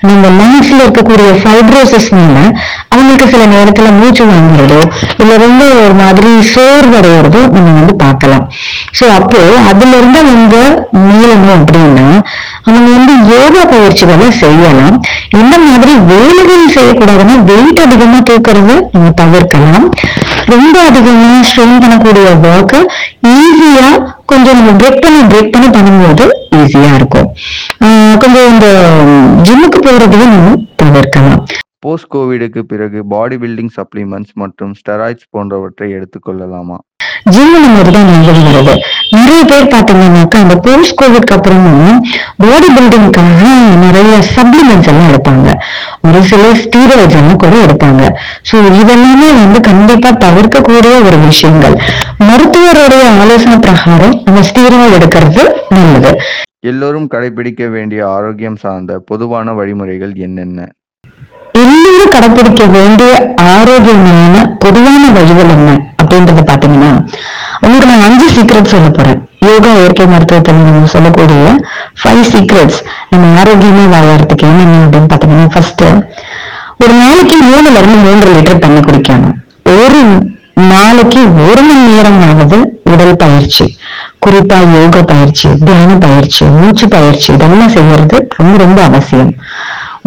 நம்ம 0.10 0.24
மனசுல 0.42 0.80
இருக்கக்கூடிய 0.86 1.30
ஃபைப்ரோசஸ்னால 1.42 2.38
அவங்களுக்கு 2.92 3.28
சில 3.34 3.44
நேரத்துல 3.56 3.90
மூச்சு 4.00 4.24
வாங்குறதோ 4.32 4.82
இல்ல 5.22 5.32
ரொம்ப 5.46 5.62
ஒரு 5.84 5.96
மாதிரி 6.04 6.32
சோர்வடைகிறதோ 6.54 7.42
நம்ம 7.56 7.76
வந்து 7.80 7.96
பார்க்கலாம். 8.06 8.46
ஸோ 9.00 9.04
அப்போ 9.32 9.44
அதுல 9.70 9.92
இருந்து 9.98 10.22
அவங்க 10.22 10.56
மீளணும் 11.04 11.52
அப்படின்னா 11.58 12.08
அவங்க 12.66 12.88
வந்து 12.96 13.14
யோகா 13.34 13.62
பயிற்சிகளை 13.74 14.28
செய்யலாம் 14.40 14.96
இந்த 15.40 15.54
மாதிரி 15.66 15.94
வேலைகள் 16.10 16.74
செய்யக்கூடாதுன்னா 16.76 17.36
வெயிட் 17.52 17.80
அதிகமா 17.86 18.20
தூக்குறது 18.30 18.76
நம்ம 18.96 19.12
தவிர்க்கலாம். 19.22 19.86
ரொம்ப 20.54 20.76
அதிகமா 20.90 21.30
ஸ்ட்ரெயின் 21.50 21.82
பண்ணக்கூடிய 21.86 22.34
ஒர்க்கை 22.52 22.82
ஈஸியா 23.38 23.88
கொஞ்சம் 24.34 24.60
நம்ம 24.60 24.76
பிரேக் 24.84 25.02
பண்ணி 25.06 25.24
பிரேக் 25.32 25.54
பண்ணி 25.56 25.72
பண்ணும்போது 25.78 26.28
ஈஸியா 26.60 26.92
இருக்கும். 27.00 27.32
கொஞ்சம் 28.24 28.52
இந்த 28.54 28.68
ஜிம்முக்கு 29.48 29.82
போறதையும் 29.88 30.36
நம்ம 30.36 30.56
தவிர்க்கலாம். 30.84 31.42
போஸ்ட் 31.86 32.14
கோவிடுக்கு 32.14 32.62
பிறகு 32.72 33.00
பாடி 33.16 33.38
பில்டிங் 33.44 33.74
சப்ளிமெண்ட்ஸ் 33.80 34.36
மற்றும் 34.44 34.74
ஸ்டெராய்ட்ஸ் 34.82 35.32
போன்றவற்றை 35.36 35.88
எடுத்துக்கொள்ளலாமா? 35.98 36.78
ஜிம் 37.34 37.56
மாதிரி 37.64 37.92
தான் 37.96 38.10
வருது 38.28 38.74
நிறைய 39.16 39.40
பேர் 39.50 39.72
பாத்தீங்கன்னாக்கா 39.74 40.38
அந்த 40.44 40.56
போஸ்ட் 40.66 41.00
கோவிட்க்கு 41.02 41.36
அப்புறமும் 41.38 41.98
பாடி 42.44 42.68
பில்டிங்காக 42.76 43.42
நிறைய 43.84 44.14
சப்ளிமெண்ட்ஸ் 44.36 44.90
எல்லாம் 44.92 45.10
எடுப்பாங்க. 45.12 45.50
ஒரு 46.08 46.24
சில 46.24 46.44
ஸ்டீராய்ட்ஸ் 46.62 47.18
எல்லாம் 47.22 47.42
கூட 47.44 47.56
எடுப்பாங்க. 47.66 48.04
சோ 48.50 48.56
இதெல்லாமே 48.82 49.30
வந்து 49.42 49.60
கண்டிப்பா 49.60 50.12
தவிர்க்கக்கூடிய 50.26 50.94
ஒரு 51.08 51.18
விஷயங்கள். 51.18 51.76
மருத்துவருடைய 52.30 53.04
ஆலோசனை 53.22 53.58
பிரகாரம் 53.58 54.22
நம்ம 54.26 54.40
ஸ்டீராய்டு 54.50 54.98
எடுக்கிறது 55.00 55.44
நல்லது. 55.70 56.14
எல்லோரும் 56.60 57.08
கடைபிடிக்க 57.14 57.70
வேண்டிய 57.70 58.02
ஆரோக்கியம் 58.08 58.56
சார்ந்த 58.56 59.00
பொதுவான 59.06 59.54
வழிமுறைகள் 59.54 60.14
என்னென்ன? 60.16 60.68
எல்லாரும் 61.54 62.14
கடைபிடிக்க 62.16 62.64
வேண்டிய 62.72 63.34
ஆரோக்கியமான 63.56 64.44
பொதுவான 64.60 65.04
வழிகள் 65.18 65.52
என்ன? 65.58 65.72
அப்படின்றத 66.02 66.44
பாத்தீங்கன்னா 66.52 66.92
உங்களுக்கு 67.64 67.90
நான் 67.92 68.06
அஞ்சு 68.08 68.28
சீக்ரெட் 68.36 68.72
சொல்ல 68.74 68.90
போறேன். 68.90 69.20
யோகா 69.40 69.72
இயற்கை 69.80 70.06
மருத்துவத்தில் 70.06 70.60
நம்ம 70.68 70.90
சொல்லக்கூடிய 70.96 71.44
ஃபைவ் 72.02 72.24
சீக்ரெட்ஸ் 72.34 72.80
நம்ம 73.10 73.42
ஆரோக்கியமா 73.42 73.86
வாழறதுக்கு 73.96 74.46
என்னென்ன 74.52 74.84
அப்படின்னு 74.86 75.12
பாத்தீங்கன்னா 75.14 75.48
ஃபர்ஸ்ட் 75.56 75.86
ஒரு 76.84 76.94
நாளைக்கு 76.94 77.36
மூணுல 77.44 77.80
இருந்து 77.80 77.98
மூன்று 78.06 78.30
லிட்டர் 78.36 78.64
தண்ணி 78.66 78.80
குடிக்கணும் 78.80 79.36
ஒரு 79.80 80.02
நாளைக்கு 80.70 81.22
ஒரு 81.48 81.62
மணி 81.62 81.84
நேரமாவது 81.90 82.58
உடல் 82.84 83.16
பயிற்சி. 83.16 83.66
குறிப்பா 84.26 84.58
யோகா 84.74 85.02
பயிற்சி 85.12 85.48
தியான 85.66 85.92
பயிற்சி 86.06 86.46
மூச்சு 86.46 86.88
பயிற்சி 86.88 87.34
இதெல்லாம் 87.34 87.70
செய்யறது 87.70 88.18
ரொம்ப 88.38 88.58
ரொம்ப 88.58 88.80
அவசியம். 88.84 89.32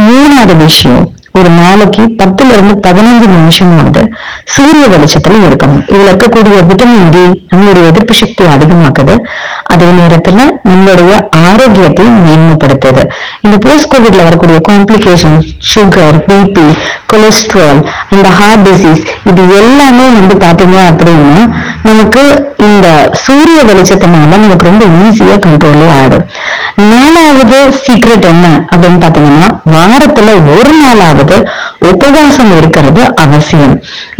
மூணாவது 0.07 0.57
விஷயம் 0.57 1.07
ஒரு 1.39 1.49
நாளைக்கு 1.49 2.03
பத்துல 2.19 2.53
இருந்து 2.57 2.75
பதினஞ்சு 2.87 3.27
நிமிஷமாவது 3.35 4.03
சூரிய 4.45 4.85
வெளிச்சத்துல 4.93 5.39
இருக்கணும். 5.49 5.81
இதுல 5.93 6.11
இருக்கக்கூடிய 6.13 6.59
விட்டமின் 6.69 7.09
டி 7.15 7.23
நம்மளுடைய 7.53 7.85
எதிர்ப்பு 7.91 8.15
சக்தி 8.15 8.45
அதிகமாக்குது. 8.55 9.15
அதே 9.73 9.89
நேரத்துல 9.99 10.39
நம்மளுடைய 10.69 11.13
ஆரோக்கியத்தை 11.49 12.07
மேன்மைப்படுத்துது. 12.27 13.03
இந்த 13.41 13.57
போஸ்ட் 13.65 13.91
கோவிட்ல 13.95 14.23
வரக்கூடிய 14.29 14.61
காம்ப்ளிகேஷன் 14.69 15.37
சுகர் 15.73 16.21
பிபி 16.29 16.67
கொலஸ்ட்ரால் 17.13 17.81
இந்த 18.15 18.29
ஹார்ட் 18.39 18.65
டிசீஸ் 18.69 19.03
இது 19.31 19.43
எல்லாமே 19.61 20.07
வந்து 20.19 20.37
பாத்தீங்க 20.47 20.79
அப்படின்னா 20.91 21.43
நமக்கு 21.89 22.23
இந்த 22.69 22.87
சூரிய 23.25 23.59
வெளிச்சத்தினால 23.71 24.39
நமக்கு 24.45 24.69
ரொம்ப 24.71 24.85
ஈஸியா 25.05 25.37
கண்ட்ரோலே 25.47 25.89
ஆயிடும். 25.97 26.25
நாலாவது 26.93 27.59
சீக்ரெட் 27.85 28.27
என்ன 28.33 28.47
அப்படின்னு 28.73 29.01
பாத்தீங்கன்னா 29.05 29.51
வாரத்துல 29.75 30.31
ஒரு 30.57 30.73
நாளாவது 30.83 31.23
உபவாசம் 31.91 32.53
இருக்கிறது 32.59 33.03
அவசியம். 33.25 33.75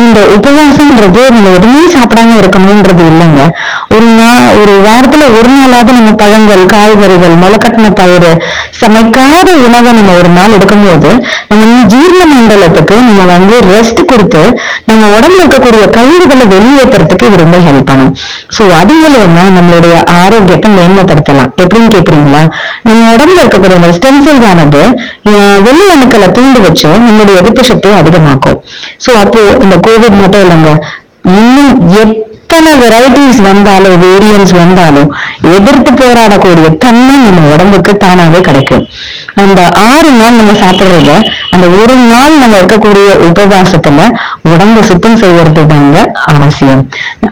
இந்த 0.05 0.19
உபவாசம்ன்றது 0.35 1.23
நம்ம 1.35 1.53
எதுவுமே 1.59 1.85
சாப்பிடாம 1.95 2.35
இருக்கணும்ன்றது 2.41 3.03
இல்லைங்க. 3.11 3.43
ஒரு 3.97 4.09
நாள் 4.19 4.47
ஒரு 4.61 4.75
வாரத்துல 4.87 5.29
ஒரு 5.39 5.51
நாளாவது 5.59 5.93
நம்ம 5.99 6.13
பழங்கள் 6.23 6.65
காய்கறிகள் 6.75 7.35
முளைக்கட்டின 7.43 7.91
பயிறு 8.01 8.33
சமைக்காத 8.81 9.49
உணவை 9.67 9.93
நம்ம 9.99 10.15
ஒரு 10.21 10.31
நாள் 10.39 10.57
எடுக்கும்போது 10.59 11.11
நம்ம 11.51 11.83
ஜீரண 11.93 12.23
மண்டலத்துக்கு 12.33 12.97
நம்ம 13.09 13.25
வந்து 13.33 13.59
ரெஸ்ட் 13.73 14.03
கொடுத்து 14.13 14.43
நம்ம 14.89 15.03
உடம்புல 15.17 15.43
இருக்கக்கூடிய 15.45 15.85
கழிவுகளை 15.99 16.47
வெளியேற்றுறதுக்கு 16.55 17.29
இது 17.31 17.43
ரொம்ப 17.45 17.59
ஹெல்ப் 17.69 17.89
பண்ணும். 17.91 18.13
சோ 18.57 18.63
அது 18.81 18.95
மூலமா 19.03 19.45
நம்மளுடைய 19.59 19.97
ஆரோக்கியத்தை 20.23 20.71
மேம்படுத்தலாம். 20.79 21.51
எப்படின்னு 21.63 21.89
கேக்குறீங்களா? 21.97 22.43
நம்ம 22.89 23.01
உடம்புல 23.15 23.43
இருக்கக்கூடிய 23.43 23.81
அந்த 23.81 23.93
ஸ்டெம் 23.99 24.23
செல்ஸ் 24.27 24.49
ஆனது 24.53 24.83
வெள்ளி 25.67 25.75
வெள்ளை 25.75 25.97
அணுக்களை 25.97 26.27
தூண்டு 26.37 26.61
வச்சு 26.67 26.91
நம்மளுடைய 27.03 27.37
எதிர்ப்பு 27.37 27.65
சக்தியை 27.65 27.99
அதிகமாக்கும். 28.01 28.59
சோ 29.05 29.11
அப்போ 29.23 29.41
இந்த 29.65 29.77
கோவிட் 29.87 30.21
மட்டும் 30.21 30.45
இல்லைங்க. 30.45 30.73
இன்னும் 31.25 32.13
எத்தனை 32.57 32.73
வெரைட்டிஸ் 32.83 33.39
வந்தாலும் 33.47 33.95
வேரியன்ஸ் 34.03 34.53
வந்தாலும் 34.59 35.09
எதிர்த்து 35.55 35.91
போராடக்கூடிய 35.93 36.67
தன்மை 36.85 37.15
நம்ம 37.25 37.49
உடம்புக்கு 37.55 37.93
தானாவே 38.03 38.41
கிடைக்கும் 38.49 38.85
அந்த 39.43 39.61
ஆறு 39.87 40.11
நாள் 40.19 40.37
நம்ம 40.37 40.53
சாப்பிடுறத 40.61 41.11
அந்த 41.55 41.67
ஒரு 41.79 41.95
நாள் 42.13 42.35
நம்ம 42.43 42.59
இருக்கக்கூடிய 42.61 43.09
உபவாசத்துல 43.29 44.05
உடம்பு 44.51 44.83
சுத்தம் 44.89 45.19
செய்யறது 45.23 45.65
தாங்க 45.65 45.97
அவசியம் 46.33 46.83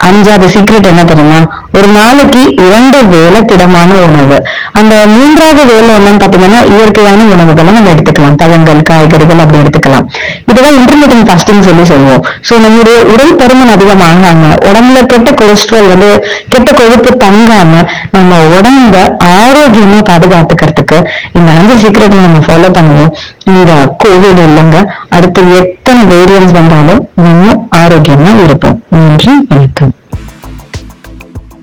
அஞ்சாவது 0.08 0.48
சீக்ரெட் 0.54 0.90
என்ன 0.90 1.04
தெரியுமா 1.04 1.38
ஒரு 1.76 1.88
நாளைக்கு 1.96 2.42
இரண்டு 2.66 2.98
வேலை 3.12 3.40
திடமான 3.44 4.00
உணவு 4.06 4.38
அந்த 4.74 4.94
மூன்றாவது 5.14 5.62
வேலை 5.72 5.92
என்னன்னு 5.98 6.22
பாத்தீங்கன்னா 6.24 6.60
இயற்கையான 6.72 7.28
உணவுகளை 7.34 7.72
நம்ம 7.72 7.94
எடுத்துக்கலாம் 7.94 8.38
பழங்கள் 8.42 8.82
காய்கறிகள் 8.90 9.44
அப்படி 9.44 9.62
எடுத்துக்கலாம் 9.62 10.06
இதுதான் 10.50 10.76
இன்டர்மீடியன் 10.80 11.26
ஃபாஸ்டிங் 11.28 11.66
சொல்லி 11.68 11.86
சொல்லுவோம் 11.92 12.22
சோ 12.48 12.60
நம்முடைய 12.66 12.98
உடல் 13.14 13.38
பருமன் 13.40 13.74
அதிகமாகாம 13.76 14.52
உடம்புல 14.68 15.00
கெட்ட 15.12 15.30
கொலஸ்ட்ரால் 15.40 15.90
வந்து 15.92 16.10
கெட்ட 16.52 16.68
கொழுப்பு 16.80 17.10
தங்காம 17.24 17.82
நம்ம 18.16 18.40
உடம்ப 18.56 18.96
ஆரோக்கியமா 19.38 19.98
பாதுகாத்துக்கிறதுக்கு 20.10 20.98
இந்த 21.38 21.48
அஞ்சு 21.58 21.76
சீக்கிரத்தை 21.84 22.18
நம்ம 22.26 22.42
ஃபாலோ 22.46 22.70
பண்ணுவோம் 22.78 23.12
இந்த 23.52 23.72
கோவிட் 24.02 24.42
இல்லைங்க. 24.48 24.78
அடுத்து 25.16 25.42
எத்தனை 25.62 26.02
வேரியன்ஸ் 26.12 26.54
வந்தாலும் 26.58 27.02
நம்ம 27.26 27.56
ஆரோக்கியமா 27.82 28.30
இருப்போம். 28.46 28.78
நன்றி 28.94 29.34
வணக்கம். 29.50 29.92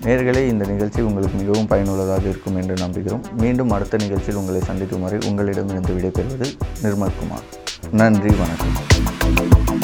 நேர்களே 0.05 0.43
இந்த 0.51 0.63
நிகழ்ச்சி 0.71 0.99
உங்களுக்கு 1.07 1.37
மிகவும் 1.41 1.67
பயனுள்ளதாக 1.71 2.23
இருக்கும் 2.31 2.57
என்று 2.61 2.75
நம்புகிறோம். 2.83 3.23
மீண்டும் 3.41 3.73
அடுத்த 3.77 3.99
நிகழ்ச்சியில் 4.03 4.39
உங்களை 4.41 4.61
சந்திக்கும் 4.69 5.03
வரை 5.07 5.19
உங்களிடமிருந்து 5.31 5.95
விடைபெறுவது 5.97 6.49
நிர்மல்குமார் 6.85 7.47
நன்றி 8.01 8.33
வணக்கம். 8.41 9.78